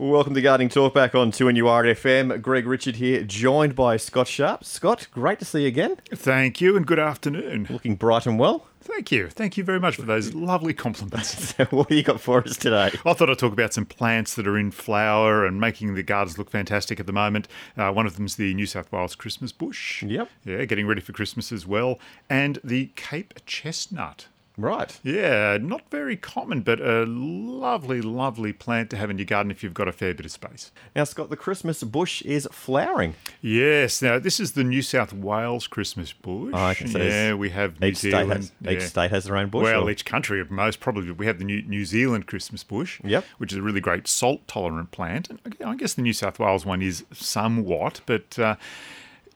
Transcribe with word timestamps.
Welcome 0.00 0.34
to 0.34 0.40
Gardening 0.40 0.68
Talk 0.68 0.94
back 0.94 1.16
on 1.16 1.32
2NURFM. 1.32 2.40
Greg 2.40 2.68
Richard 2.68 2.96
here, 2.96 3.24
joined 3.24 3.74
by 3.74 3.96
Scott 3.96 4.28
Sharp. 4.28 4.62
Scott, 4.62 5.08
great 5.10 5.40
to 5.40 5.44
see 5.44 5.62
you 5.62 5.66
again. 5.66 5.96
Thank 6.14 6.60
you 6.60 6.76
and 6.76 6.86
good 6.86 7.00
afternoon. 7.00 7.66
Looking 7.68 7.96
bright 7.96 8.24
and 8.24 8.38
well. 8.38 8.68
Thank 8.80 9.10
you. 9.10 9.28
Thank 9.28 9.56
you 9.56 9.64
very 9.64 9.80
much 9.80 9.96
for 9.96 10.02
those 10.02 10.34
lovely 10.34 10.72
compliments. 10.72 11.52
What 11.70 11.88
do 11.88 11.96
you 11.96 12.04
got 12.04 12.20
for 12.20 12.40
us 12.44 12.56
today? 12.56 12.92
I 13.04 13.12
thought 13.12 13.28
I'd 13.28 13.40
talk 13.40 13.52
about 13.52 13.74
some 13.74 13.86
plants 13.86 14.34
that 14.36 14.46
are 14.46 14.56
in 14.56 14.70
flower 14.70 15.44
and 15.44 15.60
making 15.60 15.96
the 15.96 16.04
gardens 16.04 16.38
look 16.38 16.48
fantastic 16.48 17.00
at 17.00 17.06
the 17.06 17.12
moment. 17.12 17.48
Uh, 17.76 17.90
one 17.90 18.06
of 18.06 18.14
them 18.14 18.26
is 18.26 18.36
the 18.36 18.54
New 18.54 18.66
South 18.66 18.92
Wales 18.92 19.16
Christmas 19.16 19.50
bush. 19.50 20.04
Yep. 20.04 20.30
Yeah, 20.44 20.64
getting 20.66 20.86
ready 20.86 21.00
for 21.00 21.12
Christmas 21.12 21.50
as 21.50 21.66
well. 21.66 21.98
And 22.30 22.60
the 22.62 22.92
Cape 22.94 23.34
chestnut. 23.46 24.28
Right. 24.58 24.98
Yeah, 25.04 25.56
not 25.60 25.88
very 25.88 26.16
common, 26.16 26.62
but 26.62 26.80
a 26.80 27.04
lovely, 27.06 28.00
lovely 28.02 28.52
plant 28.52 28.90
to 28.90 28.96
have 28.96 29.08
in 29.08 29.16
your 29.16 29.24
garden 29.24 29.52
if 29.52 29.62
you've 29.62 29.72
got 29.72 29.86
a 29.86 29.92
fair 29.92 30.12
bit 30.14 30.26
of 30.26 30.32
space. 30.32 30.72
Now, 30.96 31.04
Scott, 31.04 31.30
the 31.30 31.36
Christmas 31.36 31.82
bush 31.84 32.22
is 32.22 32.48
flowering. 32.50 33.14
Yes, 33.40 34.02
now 34.02 34.18
this 34.18 34.40
is 34.40 34.52
the 34.52 34.64
New 34.64 34.82
South 34.82 35.12
Wales 35.12 35.68
Christmas 35.68 36.12
bush. 36.12 36.52
Oh, 36.56 36.66
okay, 36.70 36.86
so 36.86 36.98
yeah, 36.98 37.34
we 37.34 37.50
have 37.50 37.80
New 37.80 37.86
Each 37.86 37.98
state, 37.98 38.10
Zealand. 38.10 38.50
has, 38.64 38.72
each 38.72 38.82
state 38.82 39.10
has 39.12 39.24
their 39.24 39.36
own 39.36 39.48
bush. 39.48 39.62
Well, 39.62 39.84
or- 39.86 39.90
each 39.92 40.04
country 40.04 40.44
most 40.50 40.80
probably 40.80 41.10
we 41.12 41.26
have 41.26 41.38
the 41.38 41.44
New, 41.44 41.62
New 41.62 41.84
Zealand 41.84 42.26
Christmas 42.26 42.64
bush, 42.64 43.00
Yep. 43.04 43.24
which 43.38 43.52
is 43.52 43.58
a 43.58 43.62
really 43.62 43.80
great 43.80 44.08
salt 44.08 44.48
tolerant 44.48 44.90
plant. 44.90 45.30
And 45.30 45.38
I 45.64 45.76
guess 45.76 45.94
the 45.94 46.02
New 46.02 46.12
South 46.12 46.40
Wales 46.40 46.66
one 46.66 46.82
is 46.82 47.04
somewhat, 47.12 48.00
but 48.06 48.36
uh, 48.40 48.56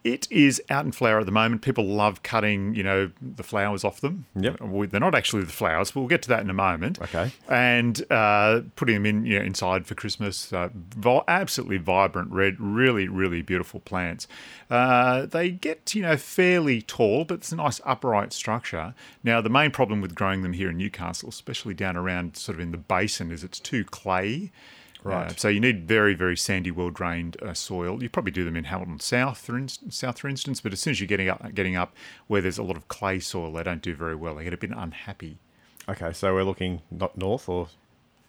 it 0.05 0.27
is 0.31 0.61
out 0.69 0.85
in 0.85 0.93
flower 0.93 1.21
at 1.21 1.27
the 1.27 1.33
moment. 1.33 1.63
People 1.63 1.87
love 1.87 2.23
cutting, 2.23 2.75
you 2.75 2.83
know, 2.83 3.11
the 3.21 3.43
flowers 3.43 3.85
off 3.85 4.01
them. 4.01 4.27
Yep. 4.35 4.59
They're 4.91 5.01
not 5.01 5.15
actually 5.15 5.45
the 5.45 5.53
flowers, 5.53 5.93
but 5.93 6.01
we'll 6.01 6.09
get 6.09 6.23
to 6.23 6.29
that 6.31 6.41
in 6.41 6.51
a 6.51 6.55
moment. 6.55 7.01
Okay. 7.01 7.31
And 7.49 8.05
uh, 8.11 8.63
putting 8.75 8.95
them 8.95 9.07
in, 9.07 9.27
you 9.27 9.39
know, 9.39 9.45
inside 9.45 9.87
for 9.87 9.95
Christmas. 9.95 10.53
Uh, 10.53 10.71
absolutely 11.29 11.79
vibrant 11.79 12.33
red, 12.33 12.57
really, 12.59 13.07
really 13.07 13.43
beautiful 13.43 13.81
plants. 13.81 14.27
Uh, 14.71 15.27
they 15.27 15.51
get, 15.51 15.95
you 15.95 16.03
know, 16.03 16.17
fairly 16.17 16.83
tall, 16.83 17.25
but 17.25 17.35
it's 17.35 17.53
a 17.53 17.57
nice 17.57 17.81
upright 17.85 18.33
structure. 18.33 18.95
Now, 19.23 19.41
the 19.41 19.51
main 19.51 19.71
problem 19.71 20.01
with 20.01 20.15
growing 20.15 20.43
them 20.43 20.53
here 20.53 20.71
in 20.71 20.79
Newcastle, 20.79 21.29
especially 21.29 21.75
down 21.75 21.97
around 21.97 22.37
sort 22.37 22.57
of 22.57 22.61
in 22.61 22.73
the 22.73 22.79
basin, 22.79 23.31
is 23.31 23.45
it's 23.45 23.61
too 23.61 23.85
clay. 23.85 24.51
Right. 25.05 25.31
Uh, 25.31 25.35
so 25.37 25.49
you 25.49 25.61
need 25.61 25.87
very, 25.87 26.15
very 26.15 26.37
sandy, 26.37 26.71
well 26.71 26.91
drained 26.91 27.37
uh, 27.43 27.55
soil. 27.55 28.03
You 28.03 28.09
probably 28.09 28.33
do 28.33 28.45
them 28.45 28.57
in 28.57 28.65
Hamilton 28.65 29.01
South, 29.01 29.39
for 29.39 29.59
instance, 29.59 29.97
South, 29.97 30.19
for 30.19 30.29
instance. 30.29 30.61
But 30.61 30.73
as 30.73 30.81
soon 30.81 30.93
as 30.93 31.01
you're 31.01 31.09
getting 31.09 31.29
up, 31.29 31.55
getting 31.55 31.77
up 31.77 31.95
where 32.29 32.41
there's 32.41 32.59
a 32.59 32.63
lot 32.63 32.77
of 32.77 32.89
clay 32.89 33.19
soil, 33.19 33.53
they 33.53 33.63
don't 33.63 33.83
do 33.83 33.95
very 33.95 34.15
well. 34.15 34.37
They 34.37 34.45
get 34.45 34.55
a 34.55 34.59
bit 34.59 34.71
unhappy. 34.71 35.39
okay, 35.89 36.13
so 36.13 36.33
we're 36.33 36.45
looking 36.45 36.83
not 36.91 37.17
north 37.19 37.49
or 37.49 37.69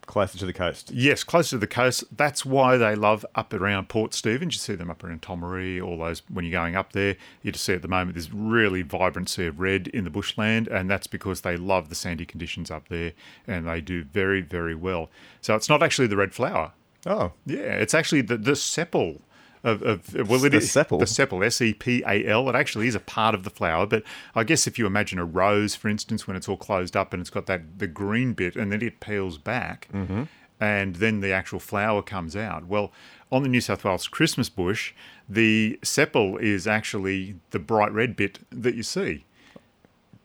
closer 0.06 0.38
to 0.38 0.46
the 0.46 0.54
coast. 0.54 0.92
Yes, 0.92 1.24
closer 1.24 1.52
to 1.52 1.58
the 1.58 1.68
coast. 1.68 2.04
That's 2.16 2.46
why 2.46 2.78
they 2.78 2.96
love 2.96 3.26
up 3.36 3.54
around 3.54 3.90
Port 3.90 4.14
Stephens. 4.14 4.56
You 4.56 4.60
see 4.60 4.76
them 4.76 4.90
up 4.90 5.04
around 5.04 5.22
Tomaree, 5.22 5.82
all 5.82 5.98
those 5.98 6.22
when 6.30 6.46
you're 6.46 6.52
going 6.52 6.76
up 6.76 6.94
there. 6.94 7.16
You 7.42 7.52
just 7.52 7.66
see 7.66 7.74
at 7.74 7.82
the 7.82 7.88
moment 7.88 8.16
this 8.16 8.32
really 8.32 8.82
vibrancy 8.82 9.48
of 9.48 9.60
red 9.60 9.88
in 9.88 10.04
the 10.04 10.10
bushland, 10.10 10.68
and 10.68 10.90
that's 10.90 11.08
because 11.08 11.42
they 11.42 11.58
love 11.58 11.90
the 11.90 11.96
sandy 11.96 12.26
conditions 12.26 12.70
up 12.72 12.90
there, 12.90 13.14
and 13.48 13.68
they 13.68 13.82
do 13.82 14.04
very, 14.04 14.42
very 14.42 14.76
well. 14.76 15.10
So 15.42 15.56
it's 15.56 15.70
not 15.70 15.82
actually 15.84 16.08
the 16.08 16.18
red 16.18 16.34
flower. 16.34 16.74
Oh, 17.06 17.34
Yeah, 17.46 17.58
it's 17.58 17.94
actually 17.94 18.22
the 18.22 18.38
the 18.38 18.52
sepal. 18.52 19.20
Of, 19.64 19.82
of 19.82 20.14
well, 20.28 20.44
it 20.44 20.52
The 20.52 20.58
sepal? 20.58 21.00
the 21.00 21.06
sepal, 21.06 21.46
S 21.46 21.62
E 21.62 21.74
P 21.74 22.04
A 22.06 22.26
L. 22.28 22.50
It 22.50 22.56
actually 22.56 22.88
is 22.88 22.96
a 22.96 23.00
part 23.00 23.34
of 23.34 23.44
the 23.44 23.50
flower, 23.50 23.86
but 23.86 24.04
I 24.36 24.44
guess 24.44 24.68
if 24.68 24.78
you 24.78 24.86
imagine 24.86 25.20
a 25.20 25.26
rose, 25.26 25.74
for 25.74 25.88
instance, 25.88 26.28
when 26.28 26.36
it's 26.36 26.50
all 26.50 26.58
closed 26.58 26.98
up 26.98 27.14
and 27.14 27.22
it's 27.22 27.30
got 27.30 27.46
that 27.46 27.80
the 27.80 27.88
green 27.88 28.34
bit, 28.34 28.58
and 28.58 28.72
then 28.72 28.82
it 28.82 29.00
peels 29.00 29.38
back, 29.38 29.88
mm-hmm. 29.94 30.24
and 30.60 30.96
then 30.98 31.22
the 31.22 31.32
actual 31.32 31.60
flower 31.60 32.02
comes 32.02 32.36
out. 32.36 32.68
Well, 32.68 32.92
on 33.32 33.44
the 33.44 33.50
New 33.50 33.62
South 33.62 33.86
Wales 33.86 34.08
Christmas 34.08 34.50
bush, 34.50 34.94
the 35.30 35.80
sepal 35.82 36.40
is 36.42 36.68
actually 36.68 37.36
the 37.52 37.60
bright 37.60 37.94
red 37.94 38.18
bit 38.18 38.40
that 38.52 38.76
you 38.76 38.84
see. 38.84 39.24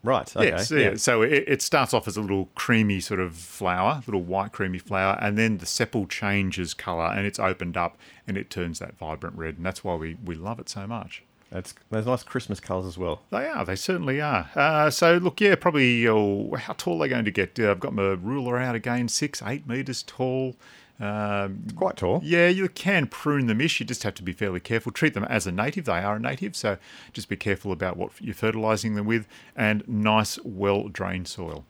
Right. 0.03 0.37
Okay. 0.37 0.49
Yes, 0.49 0.71
yeah. 0.71 0.97
So 0.97 1.23
it, 1.23 1.45
it 1.47 1.63
starts 1.63 1.95
off 1.95 2.07
as 2.09 2.17
a 2.17 2.21
little 2.21 2.49
creamy 2.55 3.01
sort 3.01 3.21
of 3.21 3.35
flower, 3.35 4.03
little 4.07 4.23
white 4.23 4.53
creamy 4.53 4.79
flower, 4.79 5.19
and 5.21 5.37
then 5.39 5.59
the 5.59 5.67
sepal 5.67 6.09
changes 6.09 6.75
colour 6.75 7.07
and 7.07 7.27
it's 7.27 7.39
opened 7.39 7.77
up 7.77 7.97
and 8.27 8.37
it 8.37 8.51
turns 8.51 8.79
that 8.79 8.97
vibrant 8.99 9.37
red, 9.37 9.57
and 9.57 9.67
that's 9.67 9.83
why 9.83 9.95
we, 9.95 10.17
we 10.25 10.35
love 10.35 10.59
it 10.59 10.69
so 10.69 10.87
much. 10.87 11.23
That's 11.51 11.75
those 11.91 12.05
nice 12.05 12.23
Christmas 12.23 12.61
colours 12.61 12.87
as 12.87 12.99
well. 12.99 13.23
They 13.31 13.47
are, 13.47 13.65
they 13.65 13.77
certainly 13.77 14.21
are. 14.21 14.51
Uh, 14.55 14.91
so 14.91 15.17
look, 15.17 15.41
yeah, 15.41 15.55
probably 15.55 16.07
oh, 16.07 16.55
how 16.57 16.75
tall 16.75 17.03
are 17.03 17.07
they 17.07 17.11
going 17.11 17.25
to 17.25 17.31
get? 17.31 17.59
Uh, 17.59 17.71
I've 17.71 17.81
got 17.81 17.95
my 17.95 18.03
ruler 18.03 18.59
out 18.59 18.75
again, 18.75 19.09
six, 19.09 19.43
eight 19.43 19.67
metres 19.67 20.03
tall. 20.03 20.57
Um, 21.01 21.65
Quite 21.77 21.97
tall. 21.97 22.21
yeah, 22.25 22.49
you 22.49 22.69
can 22.69 23.07
prune 23.07 23.47
them 23.47 23.61
ish. 23.61 23.79
You 23.79 23.87
just 23.87 24.03
have 24.03 24.15
to 24.15 24.23
be 24.23 24.33
fairly 24.33 24.61
careful. 24.61 24.91
Treat 24.91 25.15
them 25.15 25.25
as 25.25 25.47
a 25.47 25.53
native. 25.53 25.85
They 25.85 25.93
are 26.01 26.17
a 26.17 26.21
native, 26.21 26.57
so 26.57 26.77
just 27.13 27.29
be 27.29 27.37
careful 27.37 27.71
about 27.71 27.97
what 27.97 28.11
you're 28.21 28.35
fertilising 28.35 28.95
them 28.95 29.07
with 29.07 29.29
and 29.55 29.87
nice, 29.87 30.39
well 30.45 30.89
drained 30.89 31.29
soil. 31.29 31.65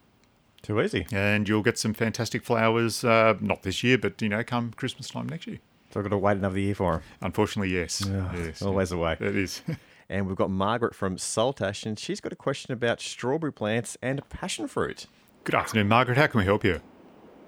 Too 0.62 0.80
easy. 0.80 1.06
And 1.12 1.48
you'll 1.48 1.62
get 1.62 1.78
some 1.78 1.94
fantastic 1.94 2.42
flowers, 2.42 3.04
uh, 3.04 3.34
not 3.40 3.62
this 3.62 3.84
year, 3.84 3.98
but 3.98 4.20
you 4.22 4.28
know, 4.28 4.42
come 4.42 4.72
Christmas 4.72 5.08
time 5.08 5.28
next 5.28 5.46
year. 5.46 5.58
So 5.90 6.00
I've 6.00 6.04
got 6.04 6.10
to 6.10 6.18
wait 6.18 6.36
another 6.36 6.58
year 6.58 6.74
for 6.74 6.92
them. 6.94 7.02
Unfortunately, 7.22 7.72
yes. 7.72 8.04
yes. 8.34 8.60
Always 8.62 8.90
the 8.90 8.98
way. 8.98 9.16
It 9.20 9.36
is. 9.36 9.62
And 10.10 10.26
we've 10.26 10.36
got 10.36 10.48
Margaret 10.50 10.94
from 10.94 11.18
Salt 11.18 11.60
Ash, 11.60 11.84
and 11.84 11.98
she's 11.98 12.18
got 12.18 12.32
a 12.32 12.36
question 12.36 12.72
about 12.72 12.98
strawberry 12.98 13.52
plants 13.52 13.98
and 14.00 14.26
passion 14.30 14.66
fruit. 14.66 15.06
Good 15.44 15.54
afternoon, 15.54 15.86
Margaret. 15.88 16.16
How 16.16 16.26
can 16.28 16.38
we 16.38 16.46
help 16.46 16.64
you? 16.64 16.80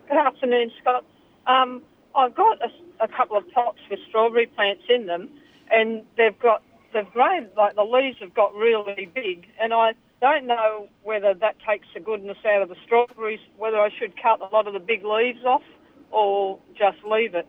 Good 0.08 0.18
afternoon, 0.18 0.70
Scott. 0.78 1.04
Um, 1.46 1.82
I've 2.14 2.34
got 2.34 2.58
a, 2.62 3.04
a 3.04 3.08
couple 3.08 3.36
of 3.36 3.50
pots 3.52 3.78
with 3.90 4.00
strawberry 4.08 4.46
plants 4.46 4.82
in 4.88 5.06
them, 5.06 5.28
and 5.70 6.02
they've 6.16 6.38
got 6.38 6.62
they've 6.92 7.10
grown 7.12 7.48
like 7.56 7.76
the 7.76 7.84
leaves 7.84 8.18
have 8.20 8.34
got 8.34 8.54
really 8.54 9.10
big, 9.14 9.46
and 9.60 9.72
I 9.72 9.92
don't 10.20 10.46
know 10.46 10.88
whether 11.02 11.32
that 11.34 11.56
takes 11.66 11.86
the 11.94 12.00
goodness 12.00 12.38
out 12.46 12.62
of 12.62 12.68
the 12.68 12.76
strawberries. 12.84 13.40
Whether 13.56 13.78
I 13.78 13.90
should 13.98 14.14
cut 14.20 14.40
a 14.40 14.54
lot 14.54 14.66
of 14.66 14.72
the 14.74 14.80
big 14.80 15.04
leaves 15.04 15.44
off, 15.44 15.62
or 16.10 16.58
just 16.76 16.98
leave 17.04 17.34
it. 17.34 17.46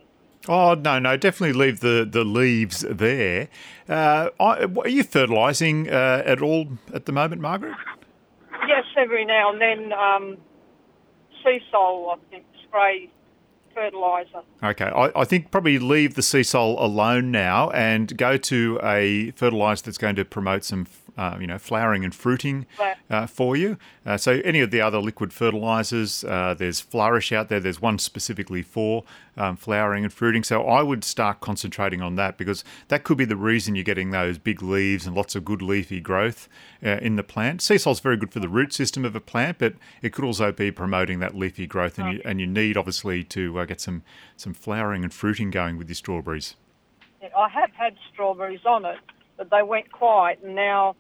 Oh 0.48 0.74
no, 0.74 0.98
no, 0.98 1.18
definitely 1.18 1.54
leave 1.54 1.82
the, 1.82 2.08
the 2.10 2.24
leaves 2.24 2.82
there. 2.90 3.48
Uh, 3.88 4.30
I- 4.40 4.64
are 4.66 4.88
you 4.88 5.04
fertilising 5.04 5.88
uh, 5.90 6.24
at 6.26 6.42
all 6.42 6.68
at 6.94 7.06
the 7.06 7.12
moment, 7.12 7.42
Margaret? 7.42 7.76
Yes, 8.68 8.86
every 8.98 9.24
now 9.26 9.52
and 9.52 9.62
then, 9.62 9.94
um, 9.94 10.38
sea 11.44 11.60
salt, 11.70 12.18
I 12.20 12.30
think, 12.32 12.46
spray 12.64 13.10
fertiliser. 13.74 14.42
Okay, 14.64 14.86
I, 14.86 15.12
I 15.22 15.26
think 15.26 15.52
probably 15.52 15.80
leave 15.80 16.16
the 16.16 16.22
Seasol 16.22 16.80
alone 16.80 17.32
now 17.32 17.70
and 17.72 18.16
go 18.18 18.38
to 18.38 18.80
a 18.84 19.32
fertiliser 19.32 19.84
that's 19.86 19.98
going 19.98 20.16
to 20.16 20.26
promote 20.26 20.64
some, 20.64 20.88
uh, 21.18 21.38
you 21.40 21.48
know, 21.48 21.58
flowering 21.58 22.04
and 22.04 22.14
fruiting 22.14 22.66
uh, 23.10 23.28
for 23.28 23.56
you. 23.56 23.78
Uh, 24.06 24.18
so 24.18 24.42
any 24.44 24.60
of 24.60 24.72
the 24.72 24.82
other 24.82 25.00
liquid 25.00 25.34
fertilisers, 25.34 26.24
uh, 26.24 26.54
there's 26.58 26.80
Flourish 26.80 27.32
out 27.32 27.50
there. 27.50 27.60
There's 27.60 27.82
one 27.82 28.00
specifically 28.00 28.62
for 28.62 29.04
um, 29.38 29.56
flowering 29.56 30.04
and 30.04 30.14
fruiting. 30.14 30.44
So 30.44 30.64
I 30.64 30.82
would 30.82 31.04
start 31.04 31.40
concentrating 31.40 32.02
on 32.02 32.16
that 32.16 32.38
because 32.38 32.64
that 32.90 33.04
could 33.04 33.18
be 33.18 33.26
the 33.26 33.36
reason 33.36 33.76
you're 33.76 33.84
getting 33.84 34.12
those 34.12 34.38
big 34.38 34.62
leaves 34.62 35.06
and 35.06 35.16
lots 35.16 35.36
of 35.36 35.46
good 35.46 35.62
leafy 35.62 36.00
growth 36.00 36.48
uh, 36.84 36.98
in 37.02 37.16
the 37.16 37.24
plant. 37.24 37.62
Seasol's 37.62 38.00
very 38.00 38.18
good 38.18 38.32
for 38.32 38.40
the 38.40 38.50
root 38.50 38.74
system 38.74 39.06
of 39.06 39.16
a 39.16 39.22
plant, 39.22 39.58
but 39.60 39.76
it 40.02 40.14
could 40.14 40.26
also 40.26 40.52
be 40.52 40.72
promoting 40.72 41.20
that 41.20 41.36
leafy 41.36 41.68
growth, 41.68 41.98
and 41.98 42.14
you 42.14 42.22
and 42.26 42.40
you 42.40 42.48
need 42.48 42.78
obviously 42.78 43.24
to 43.26 43.60
uh, 43.60 43.66
get 43.66 43.82
some 43.82 44.04
some 44.36 44.54
flowering 44.54 45.04
and 45.04 45.14
fruiting 45.14 45.50
going 45.50 45.78
with 45.78 45.88
your 45.88 45.96
strawberries. 45.96 46.56
I 47.38 47.50
have 47.50 47.72
had 47.74 47.96
strawberries 48.12 48.66
on 48.66 48.86
it, 48.86 48.98
but 49.38 49.50
they 49.50 49.62
went 49.62 49.92
quiet, 49.92 50.40
and 50.44 50.56
now 50.56 50.96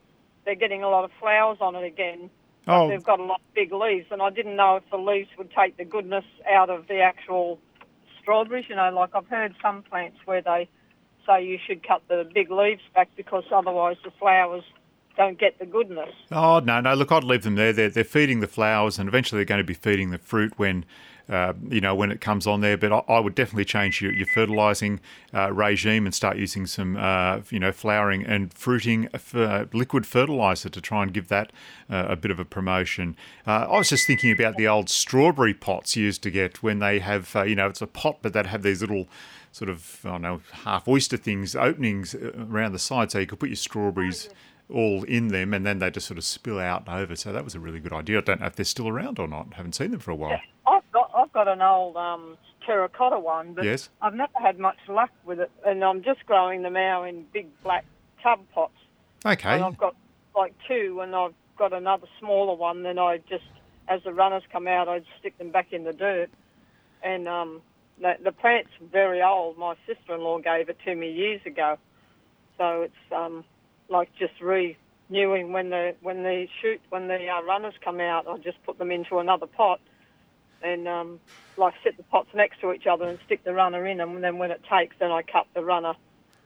they're 0.45 0.55
getting 0.55 0.83
a 0.83 0.89
lot 0.89 1.03
of 1.03 1.11
flowers 1.19 1.57
on 1.61 1.75
it 1.75 1.83
again. 1.83 2.29
Oh. 2.67 2.87
they've 2.87 3.03
got 3.03 3.19
a 3.19 3.23
lot 3.23 3.39
of 3.39 3.53
big 3.55 3.73
leaves, 3.73 4.07
and 4.11 4.21
I 4.21 4.29
didn't 4.29 4.55
know 4.55 4.75
if 4.75 4.83
the 4.91 4.97
leaves 4.97 5.29
would 5.37 5.51
take 5.51 5.77
the 5.77 5.85
goodness 5.85 6.25
out 6.47 6.69
of 6.69 6.87
the 6.87 6.99
actual 6.99 7.59
strawberries. 8.21 8.65
You 8.69 8.75
know, 8.75 8.91
like 8.91 9.15
I've 9.15 9.27
heard 9.27 9.55
some 9.61 9.81
plants 9.81 10.17
where 10.25 10.41
they 10.41 10.69
say 11.25 11.43
you 11.43 11.57
should 11.65 11.85
cut 11.85 12.03
the 12.07 12.29
big 12.33 12.51
leaves 12.51 12.81
back 12.93 13.09
because 13.15 13.43
otherwise 13.51 13.97
the 14.03 14.11
flowers 14.11 14.63
don't 15.17 15.39
get 15.39 15.59
the 15.59 15.65
goodness. 15.65 16.09
Oh 16.31 16.59
no, 16.59 16.81
no! 16.81 16.93
Look, 16.93 17.11
I'd 17.11 17.23
leave 17.23 17.43
them 17.43 17.55
there. 17.55 17.73
They're 17.73 17.89
they're 17.89 18.03
feeding 18.03 18.39
the 18.39 18.47
flowers, 18.47 18.99
and 18.99 19.07
eventually 19.09 19.39
they're 19.39 19.45
going 19.45 19.59
to 19.59 19.67
be 19.67 19.73
feeding 19.73 20.11
the 20.11 20.17
fruit 20.17 20.53
when, 20.57 20.85
uh, 21.29 21.53
you 21.69 21.81
know, 21.81 21.95
when 21.95 22.11
it 22.11 22.21
comes 22.21 22.47
on 22.47 22.61
there. 22.61 22.77
But 22.77 22.91
I, 22.91 23.13
I 23.13 23.19
would 23.19 23.35
definitely 23.35 23.65
change 23.65 24.01
your, 24.01 24.13
your 24.13 24.27
fertilising 24.27 24.99
uh, 25.33 25.51
regime 25.51 26.05
and 26.05 26.13
start 26.13 26.37
using 26.37 26.65
some, 26.65 26.97
uh, 26.97 27.41
you 27.49 27.59
know, 27.59 27.71
flowering 27.71 28.25
and 28.25 28.53
fruiting 28.53 29.09
uh, 29.33 29.65
liquid 29.73 30.05
fertiliser 30.05 30.69
to 30.69 30.81
try 30.81 31.03
and 31.03 31.13
give 31.13 31.27
that 31.29 31.51
uh, 31.89 32.05
a 32.09 32.15
bit 32.15 32.31
of 32.31 32.39
a 32.39 32.45
promotion. 32.45 33.15
Uh, 33.45 33.67
I 33.69 33.77
was 33.77 33.89
just 33.89 34.07
thinking 34.07 34.31
about 34.31 34.57
the 34.57 34.67
old 34.67 34.89
strawberry 34.89 35.53
pots 35.53 35.95
you 35.95 36.05
used 36.05 36.23
to 36.23 36.31
get 36.31 36.61
when 36.63 36.79
they 36.79 36.99
have, 36.99 37.35
uh, 37.35 37.43
you 37.43 37.55
know, 37.55 37.67
it's 37.67 37.81
a 37.81 37.87
pot, 37.87 38.17
but 38.21 38.33
that 38.33 38.45
have 38.47 38.63
these 38.63 38.81
little 38.81 39.07
sort 39.51 39.69
of, 39.69 39.99
I 40.05 40.09
don't 40.09 40.21
know, 40.21 40.41
half 40.63 40.87
oyster 40.87 41.17
things, 41.17 41.55
openings 41.55 42.15
uh, 42.15 42.31
around 42.49 42.71
the 42.71 42.79
side, 42.79 43.11
so 43.11 43.19
you 43.19 43.27
could 43.27 43.39
put 43.39 43.49
your 43.49 43.55
strawberries 43.57 44.29
all 44.69 45.03
in 45.03 45.27
them, 45.27 45.53
and 45.53 45.65
then 45.65 45.79
they 45.79 45.91
just 45.91 46.07
sort 46.07 46.17
of 46.17 46.23
spill 46.23 46.57
out 46.57 46.87
over. 46.87 47.15
So 47.15 47.33
that 47.33 47.43
was 47.43 47.55
a 47.55 47.59
really 47.59 47.81
good 47.81 47.91
idea. 47.91 48.19
I 48.19 48.21
don't 48.21 48.39
know 48.39 48.47
if 48.47 48.55
they're 48.55 48.63
still 48.63 48.87
around 48.87 49.19
or 49.19 49.27
not. 49.27 49.55
Haven't 49.55 49.75
seen 49.75 49.91
them 49.91 49.99
for 49.99 50.11
a 50.11 50.15
while. 50.15 50.39
I've 51.31 51.45
got 51.45 51.47
I've 51.47 51.53
I've 51.53 51.61
got 51.61 51.61
an 51.61 51.61
old 51.61 51.95
um, 51.97 52.37
terracotta 52.65 53.19
one, 53.19 53.53
but 53.53 53.63
Yes. 53.63 53.89
I've 54.01 54.13
never 54.13 54.37
had 54.39 54.59
much 54.59 54.77
luck 54.87 55.11
with 55.25 55.39
it, 55.39 55.51
and 55.65 55.83
I'm 55.83 56.03
just 56.03 56.25
growing 56.25 56.61
them 56.61 56.73
now 56.73 57.03
in 57.03 57.25
big 57.31 57.47
black 57.63 57.85
tub 58.21 58.39
pots. 58.53 58.73
Okay. 59.25 59.55
And 59.55 59.63
I've 59.63 59.77
got 59.77 59.95
like 60.35 60.53
two, 60.67 60.99
and 61.01 61.15
I've 61.15 61.33
got 61.57 61.73
another 61.73 62.07
smaller 62.19 62.55
one. 62.55 62.83
Then 62.83 62.99
I 62.99 63.19
just, 63.29 63.45
as 63.87 64.03
the 64.03 64.13
runners 64.13 64.43
come 64.51 64.67
out, 64.67 64.89
I 64.89 65.01
stick 65.19 65.37
them 65.37 65.51
back 65.51 65.71
in 65.71 65.83
the 65.85 65.93
dirt. 65.93 66.29
And 67.03 67.27
um, 67.27 67.61
the, 67.99 68.15
the 68.23 68.31
plant's 68.31 68.71
very 68.91 69.21
old. 69.21 69.57
My 69.57 69.75
sister-in-law 69.87 70.39
gave 70.39 70.69
it 70.69 70.77
to 70.85 70.95
me 70.95 71.11
years 71.11 71.41
ago, 71.45 71.77
so 72.57 72.81
it's 72.81 73.13
um, 73.15 73.43
like 73.89 74.09
just 74.19 74.33
renewing 74.41 75.53
when 75.53 75.69
the 75.69 75.95
when 76.01 76.23
the 76.23 76.47
shoot 76.61 76.81
when 76.89 77.07
the 77.07 77.27
uh, 77.27 77.41
runners 77.43 77.73
come 77.83 77.99
out. 78.01 78.27
I 78.27 78.37
just 78.37 78.61
put 78.65 78.77
them 78.77 78.91
into 78.91 79.19
another 79.19 79.47
pot, 79.47 79.79
and 80.63 80.87
um, 80.87 81.19
like 81.57 81.73
set 81.83 81.97
the 81.97 82.03
pots 82.03 82.29
next 82.33 82.59
to 82.61 82.71
each 82.73 82.87
other 82.87 83.05
and 83.05 83.19
stick 83.25 83.43
the 83.43 83.53
runner 83.53 83.85
in. 83.85 83.99
And 84.01 84.23
then 84.23 84.37
when 84.37 84.51
it 84.51 84.61
takes, 84.69 84.95
then 84.99 85.11
I 85.11 85.21
cut 85.21 85.47
the 85.53 85.63
runner 85.63 85.93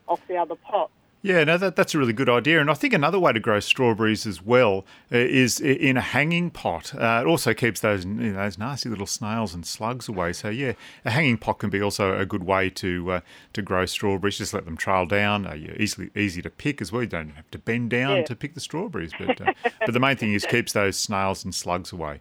off 0.08 0.20
the 0.28 0.36
other 0.36 0.54
pot. 0.56 0.90
Yeah, 1.22 1.42
no, 1.42 1.58
that, 1.58 1.74
that's 1.74 1.92
a 1.92 1.98
really 1.98 2.12
good 2.12 2.28
idea. 2.28 2.60
And 2.60 2.70
I 2.70 2.74
think 2.74 2.94
another 2.94 3.18
way 3.18 3.32
to 3.32 3.40
grow 3.40 3.58
strawberries 3.58 4.26
as 4.26 4.40
well 4.42 4.84
uh, 5.10 5.16
is 5.16 5.58
in 5.58 5.96
a 5.96 6.00
hanging 6.00 6.50
pot. 6.50 6.94
Uh, 6.94 7.22
it 7.24 7.26
also 7.28 7.52
keeps 7.52 7.80
those 7.80 8.04
you 8.04 8.12
know, 8.12 8.34
those 8.34 8.58
nasty 8.58 8.88
little 8.88 9.06
snails 9.06 9.52
and 9.52 9.66
slugs 9.66 10.08
away. 10.08 10.32
So 10.34 10.50
yeah, 10.50 10.74
a 11.04 11.10
hanging 11.10 11.36
pot 11.38 11.54
can 11.58 11.68
be 11.70 11.82
also 11.82 12.16
a 12.16 12.24
good 12.26 12.44
way 12.44 12.70
to 12.70 13.10
uh, 13.10 13.20
to 13.54 13.62
grow 13.62 13.86
strawberries. 13.86 14.38
Just 14.38 14.54
let 14.54 14.66
them 14.66 14.76
trail 14.76 15.04
down. 15.04 15.48
Uh, 15.48 15.54
you're 15.54 15.74
easily 15.76 16.10
easy 16.14 16.42
to 16.42 16.50
pick 16.50 16.80
as 16.80 16.92
well. 16.92 17.02
You 17.02 17.08
don't 17.08 17.30
have 17.30 17.50
to 17.50 17.58
bend 17.58 17.90
down 17.90 18.18
Yeah. 18.18 18.24
to 18.24 18.36
pick 18.36 18.54
the 18.54 18.60
strawberries. 18.60 19.10
But 19.18 19.40
uh, 19.40 19.52
but 19.80 19.92
the 19.92 20.00
main 20.00 20.16
thing 20.16 20.32
is 20.32 20.46
keeps 20.46 20.72
those 20.74 20.96
snails 20.96 21.44
and 21.44 21.52
slugs 21.52 21.90
away. 21.90 22.20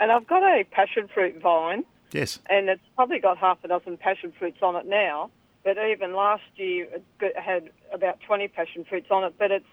And 0.00 0.10
I've 0.10 0.26
got 0.26 0.42
a 0.42 0.64
passion 0.64 1.08
fruit 1.12 1.40
vine. 1.40 1.84
Yes. 2.12 2.40
and 2.50 2.68
it's 2.68 2.82
probably 2.96 3.20
got 3.20 3.38
half 3.38 3.62
a 3.62 3.68
dozen 3.68 3.96
passion 3.96 4.32
fruits 4.36 4.58
on 4.62 4.74
it 4.74 4.84
now. 4.84 5.30
But 5.62 5.76
even 5.78 6.14
last 6.14 6.42
year, 6.56 6.88
it 7.20 7.36
had 7.38 7.70
about 7.92 8.18
20 8.26 8.48
passion 8.48 8.84
fruits 8.84 9.08
on 9.10 9.22
it. 9.24 9.34
But 9.38 9.52
it's 9.52 9.64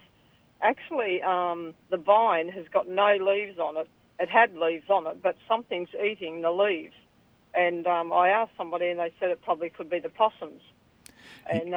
actually 0.61 1.21
um, 1.23 1.73
the 1.89 1.97
vine 1.97 2.49
has 2.49 2.65
got 2.71 2.87
no 2.87 3.15
leaves 3.15 3.57
on 3.57 3.77
it. 3.77 3.87
It 4.19 4.29
had 4.29 4.55
leaves 4.55 4.89
on 4.89 5.07
it, 5.07 5.21
but 5.23 5.35
something's 5.47 5.89
eating 6.03 6.41
the 6.41 6.51
leaves. 6.51 6.95
And 7.53 7.87
um, 7.87 8.11
I 8.11 8.29
asked 8.29 8.51
somebody, 8.57 8.89
and 8.89 8.99
they 8.99 9.13
said 9.19 9.29
it 9.29 9.41
probably 9.43 9.69
could 9.69 9.89
be 9.89 9.99
the 9.99 10.09
possums. 10.09 10.61
And 11.49 11.71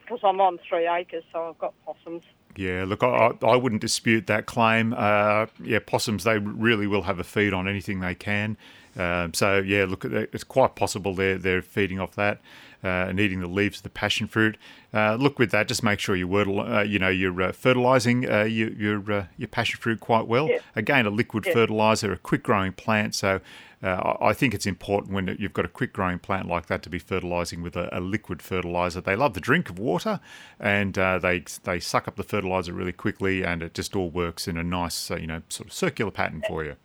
because 0.00 0.20
I'm 0.24 0.40
on 0.40 0.58
three 0.68 0.88
acres, 0.88 1.24
so 1.32 1.50
I've 1.50 1.58
got 1.58 1.74
possums. 1.84 2.22
Yeah, 2.58 2.86
look, 2.88 3.04
I, 3.04 3.30
I 3.42 3.54
wouldn't 3.54 3.80
dispute 3.80 4.26
that 4.26 4.46
claim. 4.46 4.92
Uh, 4.92 5.46
yeah, 5.62 5.78
possums, 5.78 6.24
they 6.24 6.38
really 6.38 6.88
will 6.88 7.02
have 7.02 7.20
a 7.20 7.24
feed 7.24 7.52
on 7.52 7.68
anything 7.68 8.00
they 8.00 8.16
can. 8.16 8.56
Um, 8.96 9.32
so, 9.32 9.58
yeah, 9.58 9.84
look, 9.88 10.04
it's 10.04 10.42
quite 10.42 10.74
possible 10.74 11.14
they're, 11.14 11.38
they're 11.38 11.62
feeding 11.62 12.00
off 12.00 12.16
that 12.16 12.40
and 12.82 13.18
eating 13.18 13.40
the 13.40 13.48
leaves 13.48 13.78
of 13.78 13.82
the 13.82 13.90
passion 13.90 14.26
fruit. 14.28 14.56
Uh, 14.94 15.16
look, 15.16 15.38
with 15.38 15.50
that, 15.50 15.68
just 15.68 15.82
make 15.82 15.98
sure 16.00 16.14
you 16.16 16.28
wordle, 16.28 16.78
uh, 16.78 16.82
you 16.82 16.98
know, 16.98 17.08
you're 17.08 17.42
uh, 17.42 17.52
fertilising 17.52 18.30
uh, 18.30 18.44
your 18.44 18.70
your, 18.70 19.12
uh, 19.12 19.26
your 19.36 19.48
passion 19.48 19.78
fruit 19.80 20.00
quite 20.00 20.26
well. 20.26 20.48
Yeah. 20.48 20.58
Again, 20.76 21.04
a 21.06 21.10
liquid 21.10 21.44
Yeah. 21.46 21.52
fertiliser, 21.54 22.12
a 22.12 22.16
quick 22.18 22.42
growing 22.42 22.72
plant. 22.72 23.14
So, 23.14 23.40
uh, 23.82 24.14
I 24.20 24.32
think 24.32 24.54
it's 24.54 24.66
important 24.66 25.12
when 25.12 25.36
you've 25.38 25.52
got 25.52 25.64
a 25.64 25.68
quick 25.68 25.92
growing 25.92 26.18
plant 26.18 26.48
like 26.48 26.66
that 26.66 26.82
to 26.82 26.90
be 26.90 26.98
fertilising 26.98 27.62
with 27.62 27.76
a, 27.76 27.88
a 27.96 28.00
liquid 28.00 28.42
fertiliser. 28.42 29.00
They 29.00 29.14
love 29.16 29.34
the 29.34 29.40
drink 29.40 29.68
of 29.70 29.78
water, 29.78 30.20
and 30.58 30.96
uh, 30.98 31.18
they 31.18 31.44
they 31.64 31.80
suck 31.80 32.08
up 32.08 32.16
the 32.16 32.22
fertiliser 32.24 32.72
really 32.72 32.92
quickly, 32.92 33.44
and 33.44 33.62
it 33.62 33.74
just 33.74 33.94
all 33.94 34.08
works 34.10 34.48
in 34.48 34.56
a 34.56 34.64
nice, 34.64 35.10
uh, 35.10 35.16
you 35.16 35.26
know, 35.26 35.42
sort 35.48 35.68
of 35.68 35.72
circular 35.72 36.10
pattern 36.10 36.42
for 36.46 36.64
you. 36.64 36.76